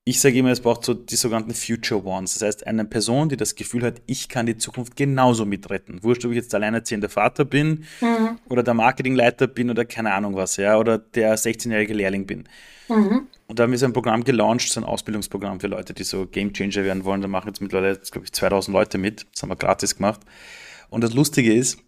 [0.05, 2.35] ich sage immer, es braucht so die sogenannten Future Ones.
[2.35, 6.03] Das heißt, eine Person, die das Gefühl hat, ich kann die Zukunft genauso mitretten.
[6.03, 8.39] Wurscht, ob ich jetzt alleinerziehender Vater bin mhm.
[8.49, 12.49] oder der Marketingleiter bin oder keine Ahnung was, ja, oder der 16-jährige Lehrling bin.
[12.89, 13.29] Mhm.
[13.47, 16.27] Und da haben wir so ein Programm gelauncht, so ein Ausbildungsprogramm für Leute, die so
[16.27, 17.21] Game Changer werden wollen.
[17.21, 19.27] Da machen jetzt mittlerweile, glaube ich, 2000 Leute mit.
[19.33, 20.21] Das haben wir gratis gemacht.
[20.89, 21.79] Und das Lustige ist,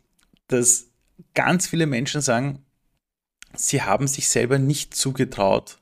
[0.48, 0.90] dass
[1.34, 2.64] ganz viele Menschen sagen,
[3.54, 5.78] sie haben sich selber nicht zugetraut,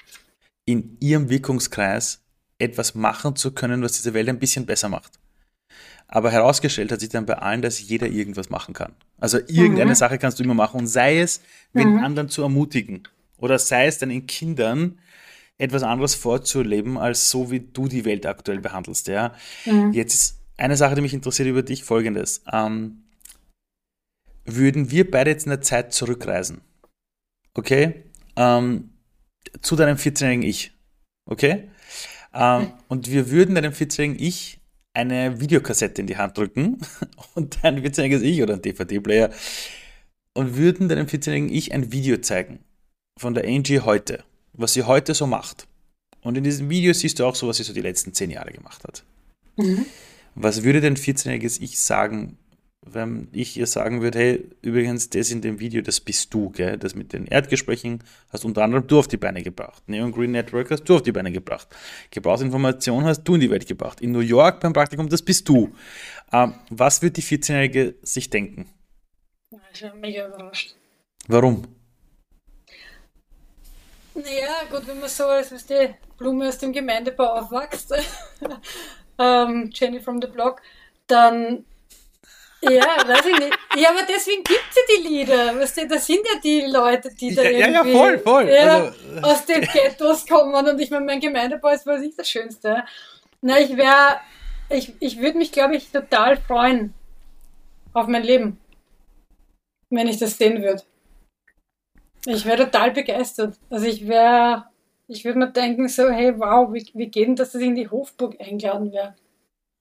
[0.73, 2.23] in ihrem Wirkungskreis
[2.59, 5.19] etwas machen zu können, was diese Welt ein bisschen besser macht.
[6.09, 8.95] Aber herausgestellt hat sich dann bei allen, dass jeder irgendwas machen kann.
[9.19, 9.95] Also irgendeine mhm.
[9.95, 11.41] Sache kannst du immer machen und sei es,
[11.73, 12.05] den mhm.
[12.05, 13.05] anderen zu ermutigen
[13.39, 14.99] oder sei es deinen Kindern
[15.57, 19.09] etwas anderes vorzuleben, als so wie du die Welt aktuell behandelst.
[19.09, 19.35] Ja?
[19.67, 19.93] Mhm.
[19.93, 22.43] Jetzt ist eine Sache, die mich interessiert über dich, folgendes.
[22.53, 23.05] Ähm,
[24.45, 26.61] würden wir beide jetzt in der Zeit zurückreisen,
[27.55, 28.05] okay,
[28.37, 28.91] ähm,
[29.61, 30.73] zu deinem 14-jährigen Ich,
[31.27, 31.69] okay?
[32.33, 34.61] Ähm, und wir würden deinem 14-jährigen Ich
[34.93, 36.79] eine Videokassette in die Hand drücken
[37.35, 39.31] und dein 14-jähriges Ich oder ein DVD-Player
[40.35, 42.61] und würden deinem 14-jährigen Ich ein Video zeigen
[43.19, 45.67] von der Angie heute, was sie heute so macht.
[46.23, 48.53] Und in diesem Video siehst du auch so, was sie so die letzten zehn Jahre
[48.53, 49.05] gemacht hat.
[49.57, 49.87] Mhm.
[50.35, 52.39] Was würde dein 14-jähriges Ich sagen,
[52.83, 56.79] wenn ich ihr sagen würde, hey, übrigens, das in dem Video, das bist du, gell?
[56.79, 59.83] Das mit den Erdgesprächen hast unter anderem du auf die Beine gebracht.
[59.87, 61.69] Neon Green Network hast du auf die Beine gebracht.
[62.11, 64.01] Gebrauchsinformation hast du in die Welt gebracht.
[64.01, 65.75] In New York beim Praktikum, das bist du.
[66.33, 68.71] Ähm, was wird die 14-Jährige sich denken?
[69.75, 70.75] Ich bin mega überrascht.
[71.29, 71.65] Warum?
[74.15, 77.95] Naja, gut, wenn man so als was die Blume aus dem Gemeindebau aufwächst,
[79.19, 80.61] ähm, Jenny from the Block,
[81.07, 81.65] dann
[82.63, 83.59] ja, weiß ich nicht.
[83.77, 85.59] Ja, aber deswegen gibt es ja die Lieder.
[85.59, 88.49] Weißt du, das sind ja die Leute, die da ja, irgendwie ja, voll, voll.
[88.49, 88.93] Ja, also,
[89.23, 90.55] aus den Ghettos kommen.
[90.55, 92.85] Und ich meine, mein Gemeindebau ist was ich das Schönste.
[93.41, 94.21] Na, ich wäre,
[94.69, 96.93] ich, ich würde mich, glaube ich, total freuen
[97.95, 98.59] auf mein Leben,
[99.89, 100.83] wenn ich das sehen würde.
[102.27, 103.57] Ich wäre total begeistert.
[103.71, 104.67] Also ich wäre,
[105.09, 107.75] ich würde mir denken so, hey, wow, wie, wie geht denn das, dass ich in
[107.75, 109.15] die Hofburg eingeladen wäre?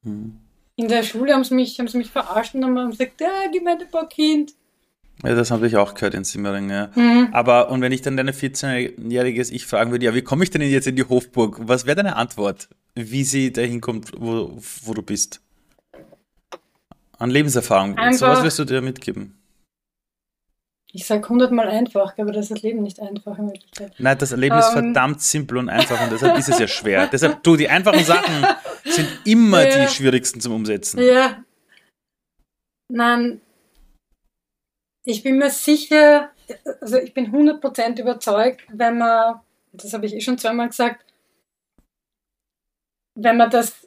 [0.06, 0.40] Hm
[0.80, 4.54] in der Schule haben sie mich, haben sie mich verarscht und haben gesagt, ja, Gemeindebaukind.
[5.26, 6.90] Ja, das habe ich auch gehört in Simmering, ja.
[6.96, 7.28] Mhm.
[7.34, 10.62] Aber, und wenn ich dann deine 14-jähriges Ich fragen würde, ja, wie komme ich denn
[10.62, 11.60] jetzt in die Hofburg?
[11.60, 15.42] Was wäre deine Antwort, wie sie dahin kommt, wo, wo du bist?
[17.18, 17.98] An Lebenserfahrung.
[17.98, 19.38] Einfach, so was wirst du dir mitgeben?
[20.92, 23.94] Ich sage hundertmal einfach, aber das ist das Leben nicht einfach in Wirklichkeit.
[24.00, 24.74] Nein, das Leben um, ist ähm.
[24.74, 27.08] verdammt simpel und einfach und deshalb ist es ja schwer.
[27.12, 28.46] deshalb, du, die einfachen Sachen
[28.86, 29.86] sind immer ja.
[29.86, 31.00] die schwierigsten zum Umsetzen.
[31.00, 31.44] Ja.
[32.92, 33.40] Nein,
[35.06, 36.32] ich bin mir sicher,
[36.82, 39.40] also ich bin 100% überzeugt, wenn man,
[39.74, 41.06] das habe ich eh schon zweimal gesagt,
[43.16, 43.79] wenn man das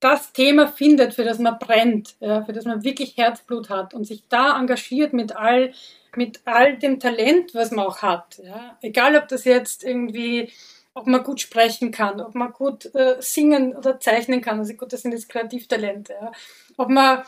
[0.00, 4.04] das Thema findet, für das man brennt, ja, für das man wirklich Herzblut hat und
[4.04, 5.72] sich da engagiert mit all,
[6.14, 8.38] mit all dem Talent, was man auch hat.
[8.44, 8.76] Ja.
[8.82, 10.52] Egal, ob das jetzt irgendwie
[10.96, 14.60] ob man gut sprechen kann, ob man gut äh, singen oder zeichnen kann.
[14.60, 16.12] Also gut, das sind jetzt Kreativtalente.
[16.12, 16.32] Ja.
[16.76, 17.24] Ob man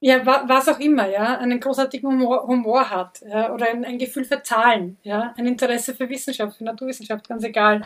[0.00, 4.24] ja, was auch immer, ja, einen großartigen Humor, Humor hat, ja, oder ein, ein, Gefühl
[4.24, 7.82] für Zahlen, ja, ein Interesse für Wissenschaft, für Naturwissenschaft, ganz egal.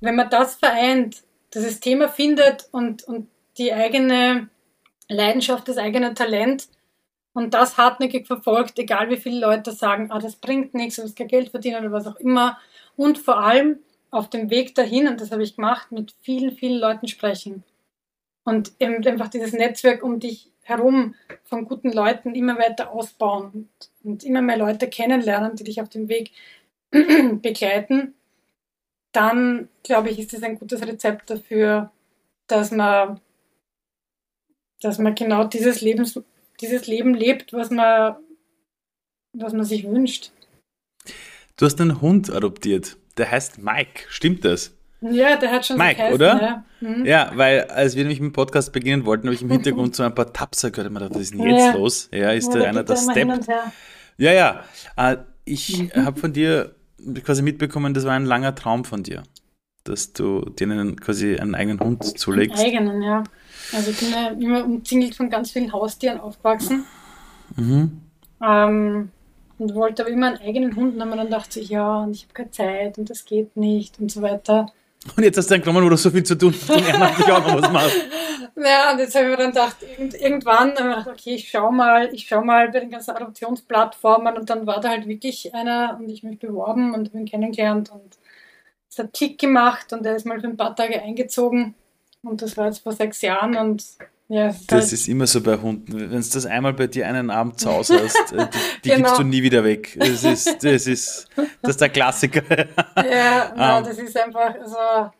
[0.00, 1.24] Wenn man das vereint,
[1.56, 3.28] dieses Thema findet und, und
[3.58, 4.48] die eigene
[5.08, 6.68] Leidenschaft, das eigene Talent
[7.32, 11.16] und das hartnäckig verfolgt, egal wie viele Leute sagen, ah, das bringt nichts, du wirst
[11.16, 12.58] kein Geld verdienen oder was auch immer.
[12.96, 13.78] Und vor allem
[14.10, 17.64] auf dem Weg dahin, und das habe ich gemacht, mit vielen, vielen Leuten sprechen.
[18.44, 23.68] Und eben einfach dieses Netzwerk um dich herum von guten Leuten immer weiter ausbauen
[24.04, 26.32] und immer mehr Leute kennenlernen, die dich auf dem Weg
[26.90, 28.14] begleiten,
[29.16, 31.90] dann glaube ich, ist das ein gutes Rezept dafür,
[32.46, 33.20] dass man,
[34.80, 36.20] dass man genau dieses, Lebens,
[36.60, 38.16] dieses Leben lebt, was man,
[39.32, 40.30] was man sich wünscht.
[41.56, 44.72] Du hast einen Hund adoptiert, der heißt Mike, stimmt das?
[45.00, 46.42] Ja, der hat schon Mike, so geheißen, oder?
[46.42, 46.64] Ja.
[46.80, 47.04] Mhm.
[47.04, 47.32] ja.
[47.34, 50.14] weil als wir nämlich mit dem Podcast beginnen wollten, habe ich im Hintergrund so ein
[50.14, 50.92] paar Tapser gehört.
[50.92, 51.74] Ich dachte, was ist denn jetzt ja.
[51.74, 52.08] los?
[52.12, 53.28] Ja, ist ja, da einer der Step?
[54.18, 54.64] Ja, ja.
[54.96, 56.04] Äh, ich mhm.
[56.04, 56.75] habe von dir
[57.22, 59.22] quasi mitbekommen, das war ein langer Traum von dir,
[59.84, 62.58] dass du denen quasi einen eigenen Hund zulegst.
[62.58, 63.24] Einen eigenen, ja.
[63.72, 66.84] Also ich bin ja immer umzingelt von ganz vielen Haustieren aufgewachsen.
[67.56, 68.00] Mhm.
[68.42, 69.10] Ähm,
[69.58, 70.94] und wollte aber immer einen eigenen Hund.
[70.94, 73.98] Und dann, dann dachte ich, ja, und ich habe keine Zeit und das geht nicht
[73.98, 74.66] und so weiter.
[75.16, 77.30] Und jetzt hast du einen genommen, wo du so viel zu tun hast und ehrenamtlich
[77.30, 77.96] auch noch was machst.
[78.58, 81.70] Ja, und jetzt habe ich mir dann gedacht, irgendwann habe ich gedacht, okay, ich schau
[81.70, 85.98] mal, ich schau mal bei den ganzen Adoptionsplattformen und dann war da halt wirklich einer
[86.00, 88.16] und ich mich beworben und ihn kennengelernt und
[88.88, 91.74] es hat Klick gemacht und er ist mal für ein paar Tage eingezogen
[92.22, 93.84] und das war jetzt vor sechs Jahren und
[94.28, 95.92] ja, das ist immer so bei Hunden.
[95.92, 99.02] Wenn du das einmal bei dir einen Abend zu Hause hast, äh, die, die genau.
[99.02, 99.96] gibst du nie wieder weg.
[99.98, 101.28] Das ist, das ist,
[101.62, 102.42] das ist der Klassiker.
[102.96, 103.84] Ja, no, um.
[103.84, 105.10] das ist einfach so.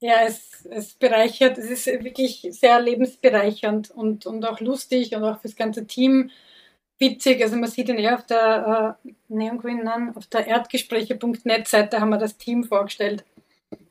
[0.00, 5.40] Ja, es, es bereichert, es ist wirklich sehr lebensbereichernd und, und auch lustig und auch
[5.40, 6.30] fürs ganze Team
[6.98, 7.42] witzig.
[7.42, 12.10] Also man sieht ihn eher auf der äh, Neon Green auf der erdgespräche.net Seite haben
[12.10, 13.24] wir das Team vorgestellt.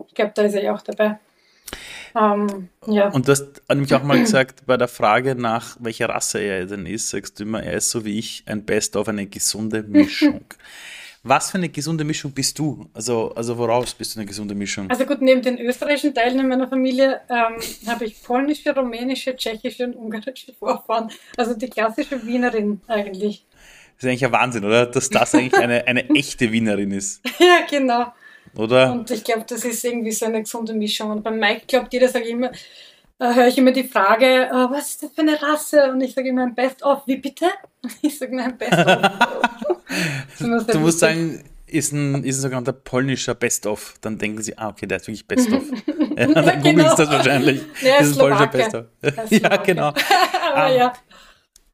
[0.07, 1.17] Ich glaube, da ist er ja auch dabei.
[2.15, 3.09] Ähm, ja.
[3.09, 6.85] Und du hast nämlich auch mal gesagt, bei der Frage nach welcher Rasse er denn
[6.85, 10.45] ist, sagst du immer, er ist so wie ich ein Best of eine gesunde Mischung.
[11.23, 12.87] Was für eine gesunde Mischung bist du?
[12.93, 14.89] Also, also woraus bist du eine gesunde Mischung?
[14.91, 19.85] Also gut, neben den österreichischen Teilen in meiner Familie ähm, habe ich polnische, rumänische, tschechische
[19.85, 21.09] und ungarische Vorfahren.
[21.35, 23.43] Also die klassische Wienerin eigentlich.
[23.95, 24.85] Das ist eigentlich ein Wahnsinn, oder?
[24.85, 27.21] Dass das eigentlich eine, eine echte Wienerin ist.
[27.39, 28.13] ja, genau
[28.57, 28.91] oder?
[28.91, 31.11] Und ich glaube, das ist irgendwie so eine gesunde Mischung.
[31.11, 32.51] Und beim Mike glaubt jeder, sage ich immer,
[33.19, 35.91] äh, höre ich immer die Frage, äh, was ist das für eine Rasse?
[35.91, 37.05] Und ich sage immer ein Best-of.
[37.05, 37.45] Wie bitte?
[37.81, 39.01] Und ich sage immer ein Best-of.
[40.67, 43.95] du musst sagen, ist ein, ist ein sogenannter polnischer Best-of.
[44.01, 45.63] Dann denken sie, ah, okay, der ist wirklich Best-of.
[46.17, 46.95] ja, dann ja, googeln genau.
[46.95, 47.61] das wahrscheinlich.
[47.81, 48.85] Ja, das ist ein polnischer Best-of.
[49.29, 49.93] ja, genau.
[50.53, 50.93] Aber um, ja.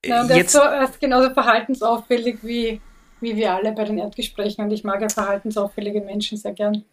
[0.06, 2.82] ja und der ist, so, er ist genauso verhaltensauffällig wie
[3.22, 4.63] wie wir alle bei den Erdgesprächen.
[4.63, 6.84] Und ich mag ja verhaltensauffällige Menschen sehr gern.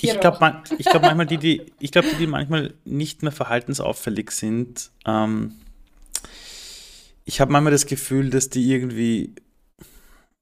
[0.00, 4.30] Ich glaube man, glaub manchmal, die, die, ich glaube, die, die manchmal nicht mehr verhaltensauffällig
[4.30, 5.52] sind, ähm,
[7.26, 9.34] ich habe manchmal das Gefühl, dass die irgendwie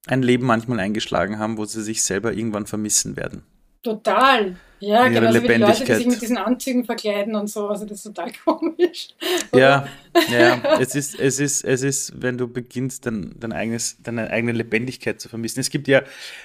[0.06, 3.42] ein Leben manchmal eingeschlagen haben, wo sie sich selber irgendwann vermissen werden.
[3.84, 4.56] Total.
[4.80, 5.32] Ja, genau.
[5.34, 7.68] Wie die Leute, die sich mit diesen Anzügen verkleiden und so.
[7.68, 9.08] Also das ist total komisch.
[9.54, 9.86] Ja,
[10.30, 14.52] ja, es ist, es ist, es ist, wenn du beginnst, dein, dein eigenes, deine eigene
[14.52, 15.60] Lebendigkeit zu vermissen.
[15.60, 16.02] Es gibt ja,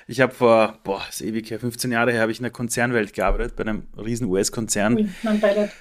[0.07, 3.13] ich habe vor, boah, ist ewig her, 15 Jahre her, habe ich in der Konzernwelt
[3.13, 5.13] gearbeitet, bei einem riesen US-Konzern.
[5.23, 5.71] mein Beileid.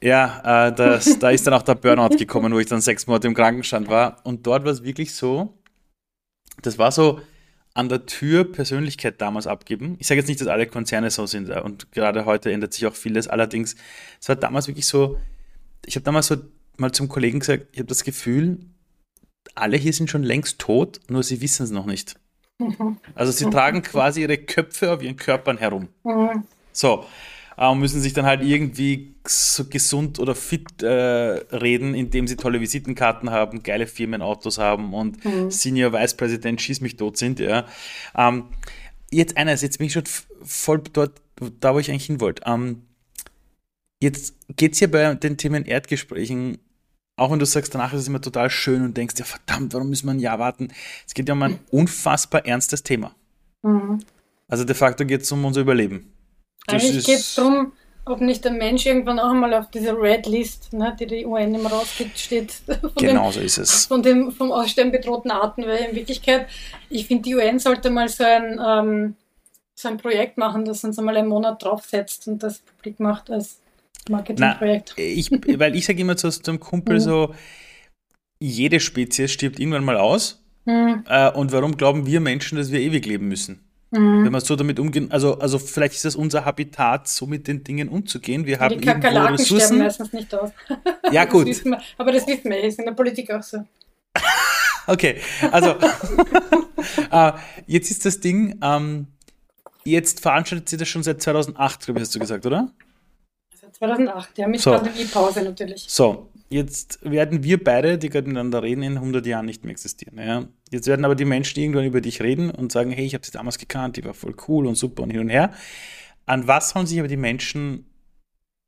[0.00, 3.26] Ja, äh, das, da ist dann auch der Burnout gekommen, wo ich dann sechs Monate
[3.28, 4.18] im Krankenstand war.
[4.24, 5.54] Und dort war es wirklich so,
[6.60, 7.20] das war so,
[7.74, 9.96] an der Tür Persönlichkeit damals abgeben.
[9.98, 12.86] Ich sage jetzt nicht, dass alle Konzerne so sind äh, und gerade heute ändert sich
[12.86, 13.28] auch vieles.
[13.28, 13.74] Allerdings,
[14.20, 15.18] es war damals wirklich so,
[15.84, 16.36] ich habe damals so
[16.76, 18.60] mal zum Kollegen gesagt, ich habe das Gefühl,
[19.54, 22.16] alle hier sind schon längst tot, nur sie wissen es noch nicht.
[23.14, 25.88] Also sie tragen quasi ihre Köpfe auf ihren Körpern herum.
[26.04, 26.44] Mhm.
[26.72, 27.04] So,
[27.56, 32.60] äh, müssen sich dann halt irgendwie so gesund oder fit äh, reden, indem sie tolle
[32.60, 35.50] Visitenkarten haben, geile Firmenautos haben und mhm.
[35.50, 37.40] Senior Vice President schieß mich tot sind.
[37.40, 37.66] Ja.
[38.16, 38.44] Ähm,
[39.10, 40.04] jetzt eines, jetzt bin ich schon
[40.42, 41.20] voll dort,
[41.60, 42.42] da wo ich eigentlich hin wollte.
[42.46, 42.82] Ähm,
[44.00, 46.58] jetzt geht es ja bei den Themen Erdgesprächen
[47.16, 49.88] auch wenn du sagst, danach ist es immer total schön und denkst, ja verdammt, warum
[49.88, 50.68] müssen wir ein Jahr warten?
[51.06, 53.14] Es geht ja um ein unfassbar ernstes Thema.
[53.62, 54.00] Mhm.
[54.48, 56.12] Also de facto geht es um unser Überleben.
[56.66, 57.72] Eigentlich geht es darum,
[58.06, 61.54] ob nicht der Mensch irgendwann auch einmal auf dieser Red List, ne, die die UN
[61.54, 62.54] immer rausgibt, steht.
[62.96, 63.86] Genau so ist es.
[63.86, 66.48] Von den vom Aussterben bedrohten Arten, weil in Wirklichkeit,
[66.90, 69.14] ich finde, die UN sollte mal so ein, ähm,
[69.74, 73.60] so ein Projekt machen, das uns einmal einen Monat draufsetzt und das publik macht als
[74.10, 74.94] Marketingprojekt.
[74.96, 77.00] Ich, weil ich sage immer zu, zu einem Kumpel mhm.
[77.00, 77.34] so,
[78.38, 80.42] jede Spezies stirbt irgendwann mal aus.
[80.66, 81.04] Mhm.
[81.08, 83.63] Äh, und warum glauben wir Menschen, dass wir ewig leben müssen?
[83.94, 84.24] Mhm.
[84.24, 87.62] Wenn wir so damit umgehen, also, also vielleicht ist das unser Habitat, so mit den
[87.62, 88.44] Dingen umzugehen.
[88.44, 89.66] Wir haben die Kakerlaken Ressourcen.
[89.66, 90.50] sterben meistens nicht aus.
[91.12, 91.48] Ja, gut.
[91.48, 93.64] Das wir, aber das wissen wir, ist in der Politik auch so.
[94.86, 95.20] okay,
[95.52, 95.76] also
[97.10, 97.32] äh,
[97.66, 99.06] jetzt ist das Ding, ähm,
[99.84, 102.72] jetzt veranstaltet sie das schon seit 2008, glaube ich, hast du gesagt, oder?
[103.60, 104.72] Seit 2008, ja, mit so.
[104.72, 105.84] Pandemiepause natürlich.
[105.86, 110.18] So, jetzt werden wir beide, die gerade miteinander reden, in 100 Jahren nicht mehr existieren.
[110.18, 110.44] Ja?
[110.74, 113.30] Jetzt werden aber die Menschen irgendwann über dich reden und sagen, hey, ich habe sie
[113.30, 115.54] damals gekannt, die war voll cool und super und hin und her.
[116.26, 117.86] An was sollen sich aber die Menschen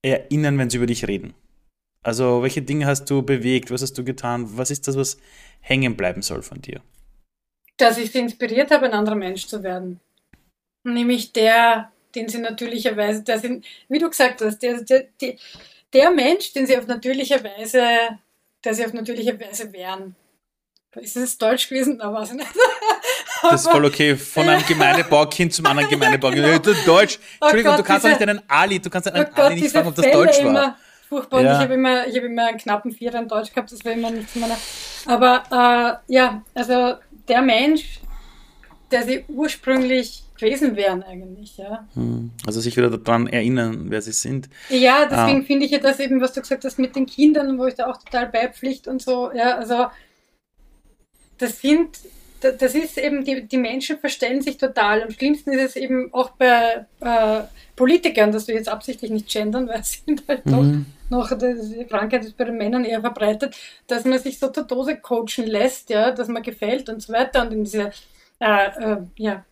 [0.03, 1.35] erinnern, wenn sie über dich reden?
[2.05, 3.73] Also, welche Dinge hast du bewegt?
[3.73, 4.57] Was hast du getan?
[4.57, 5.19] Was ist das, was
[5.59, 6.81] hängen bleiben soll von dir?
[7.77, 9.99] Dass ich sie inspiriert habe, ein anderer Mensch zu werden.
[10.85, 15.07] Nämlich der, den sie natürlicherweise, der sind, wie du gesagt hast, der, der,
[15.93, 17.83] der, Mensch, den sie auf natürliche Weise,
[18.63, 20.15] der sie auf natürliche Weise wehren.
[21.01, 21.99] Ist es Deutsch gewesen?
[21.99, 22.47] War es nicht.
[23.43, 24.17] Das ist voll okay.
[24.17, 26.63] Von einem Gemeindebaukind zum anderen Gemeindebaukind.
[26.65, 26.79] Genau.
[26.87, 27.19] Deutsch.
[27.41, 29.41] Oh Entschuldigung, oh Gott, du kannst diese, doch nicht einen Ali, du kannst einen oh
[29.41, 30.47] Ali nicht fragen, ob das Deutsch war.
[30.51, 30.77] Immer
[31.09, 31.43] furchtbar.
[31.43, 31.55] Ja.
[31.55, 34.35] Ich habe immer, hab immer einen knappen Vierer in Deutsch gehabt, das war immer nicht
[34.37, 34.57] meiner.
[35.07, 36.95] Aber äh, ja, also
[37.29, 38.01] der Mensch,
[38.91, 41.87] der sie ursprünglich gewesen wären eigentlich, ja.
[41.95, 42.31] Hm.
[42.47, 44.49] Also sich wieder daran erinnern, wer sie sind.
[44.69, 45.45] Ja, deswegen ah.
[45.47, 47.87] finde ich ja das eben, was du gesagt hast mit den Kindern, wo ich da
[47.87, 49.87] auch total beipflicht und so, ja, also
[51.39, 51.99] das sind,
[52.41, 55.03] das ist eben, die, die Menschen verstellen sich total.
[55.03, 57.43] Am schlimmsten ist es eben auch bei äh,
[57.75, 60.51] Politikern, dass wir jetzt absichtlich nicht gendern, weil sie sind halt mhm.
[60.51, 63.57] doch noch, die Krankheit ist bei den Männern eher verbreitet,
[63.87, 67.43] dass man sich so zur Dose coachen lässt, ja, dass man gefällt und so weiter
[67.43, 67.93] und in diese
[68.41, 69.45] äh, äh, ja,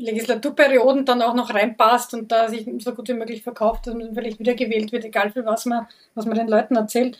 [0.00, 4.14] Legislaturperioden dann auch noch reinpasst und da sich so gut wie möglich verkauft, dass man
[4.14, 7.18] vielleicht wieder gewählt wird, egal für was man, was man den Leuten erzählt.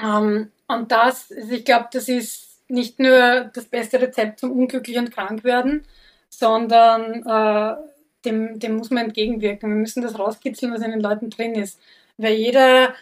[0.00, 5.12] Ähm, und das, ich glaube, das ist nicht nur das beste Rezept zum unglücklich und
[5.12, 5.84] krank werden,
[6.28, 7.76] sondern äh,
[8.24, 9.70] dem, dem muss man entgegenwirken.
[9.70, 11.78] Wir müssen das rauskitzeln, was in den Leuten drin ist.
[12.16, 12.94] Weil jeder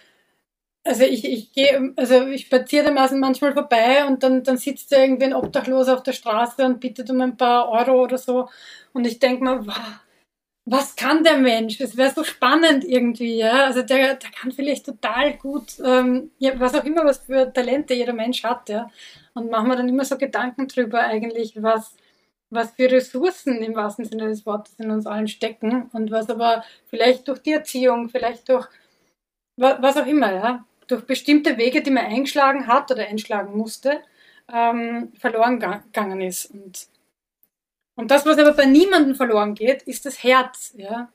[0.84, 5.26] also ich, ich gehe, also ich spaziere manchmal vorbei und dann, dann sitzt da irgendwie
[5.26, 8.48] ein Obdachloser auf der Straße und bittet um ein paar Euro oder so.
[8.92, 10.00] Und ich denke mir, wow,
[10.64, 11.80] was kann der Mensch?
[11.80, 13.64] Es wäre so spannend irgendwie, ja.
[13.66, 17.94] Also der, der kann vielleicht total gut, ähm, ja, was auch immer, was für Talente
[17.94, 18.90] jeder Mensch hat, ja.
[19.34, 21.96] Und machen wir dann immer so Gedanken drüber eigentlich, was,
[22.50, 26.64] was für Ressourcen im wahrsten Sinne des Wortes in uns allen stecken und was aber
[26.86, 28.68] vielleicht durch die Erziehung, vielleicht durch
[29.56, 34.02] was auch immer, ja, durch bestimmte Wege, die man eingeschlagen hat oder einschlagen musste,
[34.52, 36.46] ähm, verloren gegangen ist.
[36.46, 36.88] Und,
[37.96, 40.74] und das, was aber bei niemandem verloren geht, ist das Herz.
[40.76, 41.10] Ja?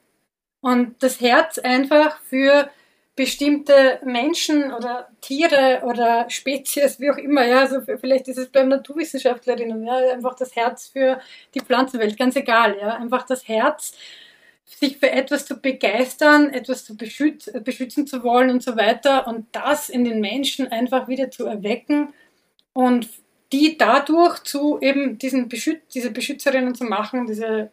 [0.61, 2.69] Und das Herz einfach für
[3.17, 8.63] bestimmte Menschen oder Tiere oder Spezies, wie auch immer, ja, also vielleicht ist es bei
[8.63, 11.19] Naturwissenschaftlerinnen, ja, einfach das Herz für
[11.53, 13.93] die Pflanzenwelt, ganz egal, ja, einfach das Herz
[14.65, 19.47] sich für etwas zu begeistern, etwas zu beschützen, beschützen zu wollen und so weiter und
[19.51, 22.13] das in den Menschen einfach wieder zu erwecken
[22.73, 23.09] und
[23.51, 27.71] die dadurch zu eben diesen Beschüt diese Beschützerinnen zu machen, diese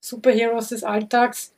[0.00, 1.52] Superheroes des Alltags.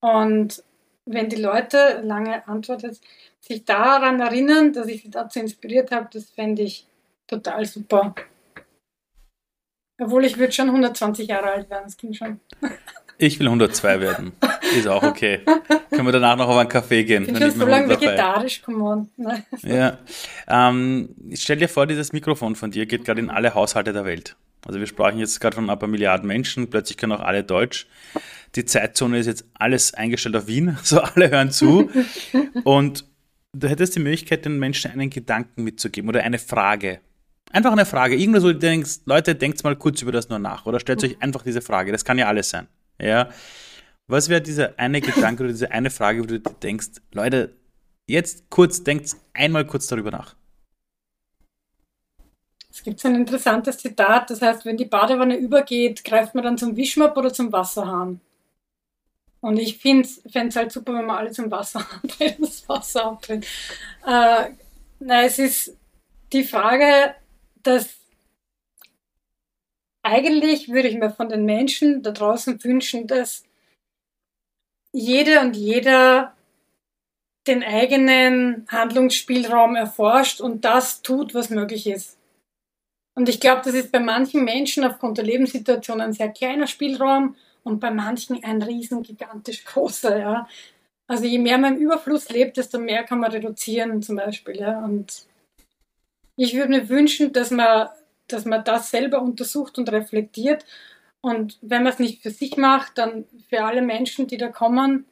[0.00, 0.62] Und
[1.06, 3.02] wenn die Leute, lange Antwort jetzt,
[3.40, 6.86] sich daran erinnern, dass ich sie dazu inspiriert habe, das fände ich
[7.26, 8.14] total super.
[10.00, 12.40] Obwohl ich würde schon 120 Jahre alt werden, das ging schon.
[13.18, 14.32] Ich will 102 werden.
[14.74, 15.40] Ist auch okay.
[15.90, 17.24] Können wir danach noch auf einen Kaffee gehen?
[17.24, 19.10] Ich bin schon so lange vegetarisch, come on.
[19.62, 19.98] Ja.
[20.48, 24.36] Ähm, stell dir vor, dieses Mikrofon von dir geht gerade in alle Haushalte der Welt.
[24.66, 27.86] Also wir sprachen jetzt gerade von ein paar Milliarden Menschen, plötzlich können auch alle Deutsch.
[28.56, 31.90] Die Zeitzone ist jetzt alles eingestellt auf Wien, so alle hören zu.
[32.64, 33.04] Und
[33.52, 37.00] du hättest die Möglichkeit, den Menschen einen Gedanken mitzugeben oder eine Frage.
[37.52, 38.16] Einfach eine Frage.
[38.16, 41.20] Irgendwas, wo du denkst, Leute, denkt mal kurz über das nur nach oder stellt euch
[41.20, 41.90] einfach diese Frage.
[41.92, 42.68] Das kann ja alles sein.
[43.00, 43.28] Ja.
[44.06, 47.54] Was wäre dieser eine Gedanke oder diese eine Frage, wo du denkst, Leute,
[48.08, 50.34] jetzt kurz, denkt einmal kurz darüber nach.
[52.72, 56.58] Es gibt so ein interessantes Zitat, das heißt, wenn die Badewanne übergeht, greift man dann
[56.58, 58.20] zum Wischmopp oder zum Wasserhahn.
[59.40, 63.44] Und ich fände es halt super, wenn wir alle zum Wasserhahn drehen, das Wasser abdrehen.
[64.06, 64.50] Äh,
[64.98, 65.76] nein, es ist
[66.32, 67.14] die Frage,
[67.62, 67.88] dass
[70.02, 73.44] eigentlich würde ich mir von den Menschen da draußen wünschen, dass
[74.92, 76.34] jede und jeder
[77.46, 82.18] den eigenen Handlungsspielraum erforscht und das tut, was möglich ist.
[83.14, 87.36] Und ich glaube, das ist bei manchen Menschen aufgrund der Lebenssituation ein sehr kleiner Spielraum
[87.64, 90.48] und bei manchen ein riesen gigantisch großer, ja.
[91.06, 94.78] Also je mehr man im Überfluss lebt, desto mehr kann man reduzieren zum Beispiel, ja.
[94.84, 95.26] Und
[96.36, 97.88] ich würde mir wünschen, dass man,
[98.28, 100.64] dass man das selber untersucht und reflektiert.
[101.20, 105.04] Und wenn man es nicht für sich macht, dann für alle Menschen, die da kommen.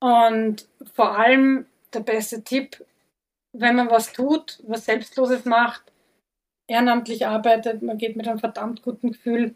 [0.00, 2.84] Und vor allem der beste Tipp,
[3.52, 5.82] wenn man was tut, was Selbstloses macht,
[6.68, 9.54] ehrenamtlich arbeitet, man geht mit einem verdammt guten Gefühl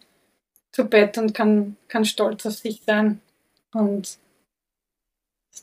[0.72, 3.20] zu Bett und kann, kann stolz auf sich sein.
[3.72, 4.18] Und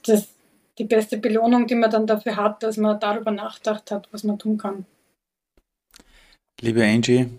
[0.05, 0.30] das ist
[0.78, 4.39] die beste Belohnung, die man dann dafür hat, dass man darüber nachgedacht hat, was man
[4.39, 4.86] tun kann.
[6.62, 7.30] Liebe Angie,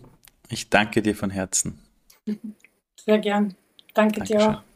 [0.49, 1.79] ich danke dir von Herzen.
[3.05, 3.55] Sehr gern.
[3.95, 4.39] Danke Dankeschön.
[4.39, 4.70] dir auch.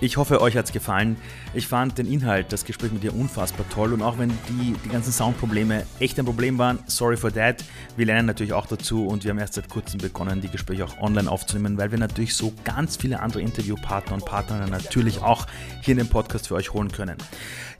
[0.00, 1.16] Ich hoffe, euch hat es gefallen.
[1.54, 4.88] Ich fand den Inhalt, das Gespräch mit dir unfassbar toll und auch wenn die, die
[4.90, 7.64] ganzen Soundprobleme echt ein Problem waren, sorry for that.
[7.96, 11.00] Wir lernen natürlich auch dazu und wir haben erst seit kurzem begonnen, die Gespräche auch
[11.00, 15.48] online aufzunehmen, weil wir natürlich so ganz viele andere Interviewpartner und Partner natürlich auch
[15.82, 17.16] hier in den Podcast für euch holen können.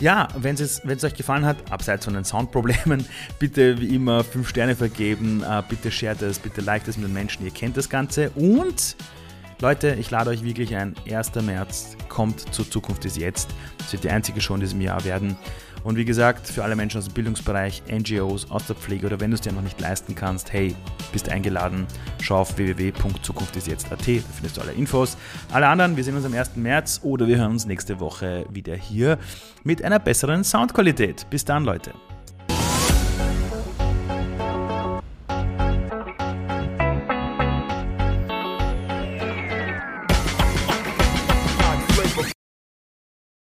[0.00, 3.06] Ja, wenn es, euch gefallen hat, abseits von den Soundproblemen,
[3.38, 7.14] bitte wie immer 5 Sterne vergeben, äh, bitte shared es, bitte liked es mit den
[7.14, 8.96] Menschen, ihr kennt das Ganze und
[9.60, 10.94] Leute, ich lade euch wirklich ein.
[11.10, 11.34] 1.
[11.42, 13.50] März kommt zur Zukunft ist jetzt.
[13.78, 15.36] Das wird die einzige Show in diesem Jahr werden.
[15.82, 19.30] Und wie gesagt, für alle Menschen aus dem Bildungsbereich, NGOs, aus der Pflege oder wenn
[19.30, 20.76] du es dir noch nicht leisten kannst, hey,
[21.12, 21.86] bist eingeladen.
[22.20, 25.16] Schau auf www.zukunftistjetzt.at, da findest du alle Infos.
[25.52, 26.54] Alle anderen, wir sehen uns am 1.
[26.56, 29.18] März oder wir hören uns nächste Woche wieder hier
[29.64, 31.28] mit einer besseren Soundqualität.
[31.30, 31.92] Bis dann, Leute.